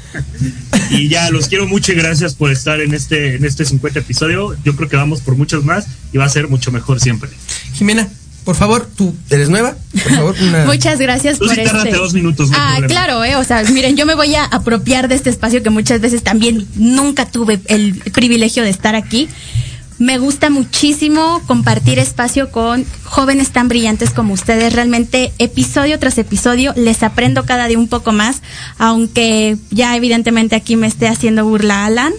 [0.91, 4.55] Y ya los quiero mucho y gracias por estar en este en este 50 episodio.
[4.63, 7.29] Yo creo que vamos por muchos más y va a ser mucho mejor siempre.
[7.73, 8.07] Jimena,
[8.45, 9.75] por favor, tú eres nueva.
[10.03, 10.65] Por favor, una.
[10.65, 11.99] Muchas gracias Tú por sí tárdate este.
[11.99, 12.87] dos minutos, no ah, problema.
[12.87, 15.99] claro, eh, o sea, miren, yo me voy a apropiar de este espacio que muchas
[15.99, 19.27] veces también nunca tuve el privilegio de estar aquí.
[19.99, 24.73] Me gusta muchísimo compartir espacio con jóvenes tan brillantes como ustedes.
[24.73, 28.43] Realmente, episodio tras episodio, les aprendo cada día un poco más,
[28.77, 32.13] aunque ya evidentemente aquí me esté haciendo burla Alan.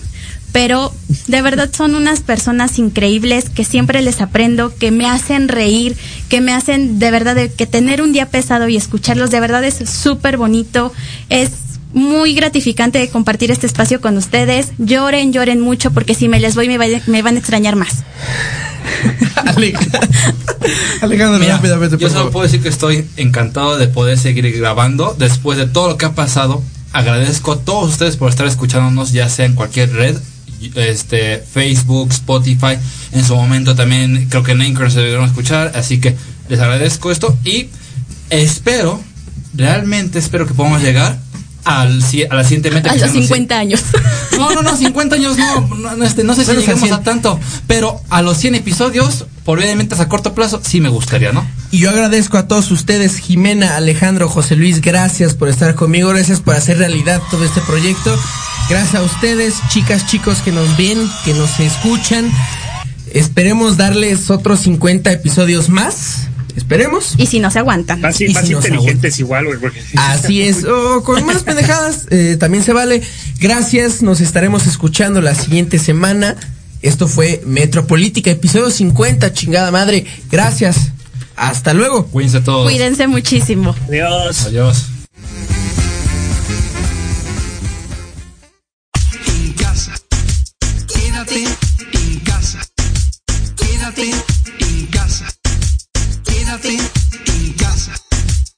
[0.50, 0.92] Pero
[1.28, 5.94] de verdad son unas personas increíbles que siempre les aprendo, que me hacen reír,
[6.28, 9.76] que me hacen de verdad que tener un día pesado y escucharlos de verdad es
[9.88, 10.92] súper bonito.
[11.28, 11.50] Es
[11.92, 14.68] muy gratificante compartir este espacio con ustedes.
[14.78, 18.04] Lloren, lloren mucho porque si me les voy me, vaya- me van a extrañar más.
[19.36, 19.72] Ale-
[21.00, 22.32] Alejandro, Mira, rápidamente, por yo solo favor.
[22.32, 26.14] puedo decir que estoy encantado de poder seguir grabando después de todo lo que ha
[26.14, 26.62] pasado.
[26.92, 30.16] Agradezco a todos ustedes por estar escuchándonos, ya sea en cualquier red,
[30.74, 32.76] este, Facebook, Spotify.
[33.12, 36.16] En su momento también creo que en Anchor se debieron escuchar, así que
[36.48, 37.68] les agradezco esto y
[38.30, 39.00] espero,
[39.54, 41.18] realmente espero que podamos llegar
[41.68, 42.90] al, a la siguiente meta.
[42.90, 43.82] A que los sean 50 años.
[44.38, 46.92] No, no, no, 50 años no, no, no, este, no sé si lleguemos 100.
[46.94, 51.32] a tanto, pero a los 100 episodios, por obviamente a corto plazo, sí me gustaría,
[51.32, 51.44] ¿no?
[51.70, 56.40] Y yo agradezco a todos ustedes, Jimena, Alejandro, José Luis, gracias por estar conmigo, gracias
[56.40, 58.16] por hacer realidad todo este proyecto.
[58.70, 62.30] Gracias a ustedes, chicas, chicos que nos ven, que nos escuchan.
[63.12, 66.27] Esperemos darles otros 50 episodios más.
[66.68, 67.14] Esperemos.
[67.16, 68.02] Y si no se aguantan.
[68.02, 72.36] Más, Y más si inteligentes igual, güey, porque Así es, o con más pendejadas, eh,
[72.38, 73.00] también se vale.
[73.40, 76.36] Gracias, nos estaremos escuchando la siguiente semana.
[76.82, 80.04] Esto fue Metropolítica, episodio 50, chingada madre.
[80.30, 80.92] Gracias.
[81.36, 82.04] Hasta luego.
[82.06, 82.64] Cuídense todos.
[82.70, 83.74] Cuídense muchísimo.
[83.88, 84.42] Adiós.
[84.44, 84.84] Adiós.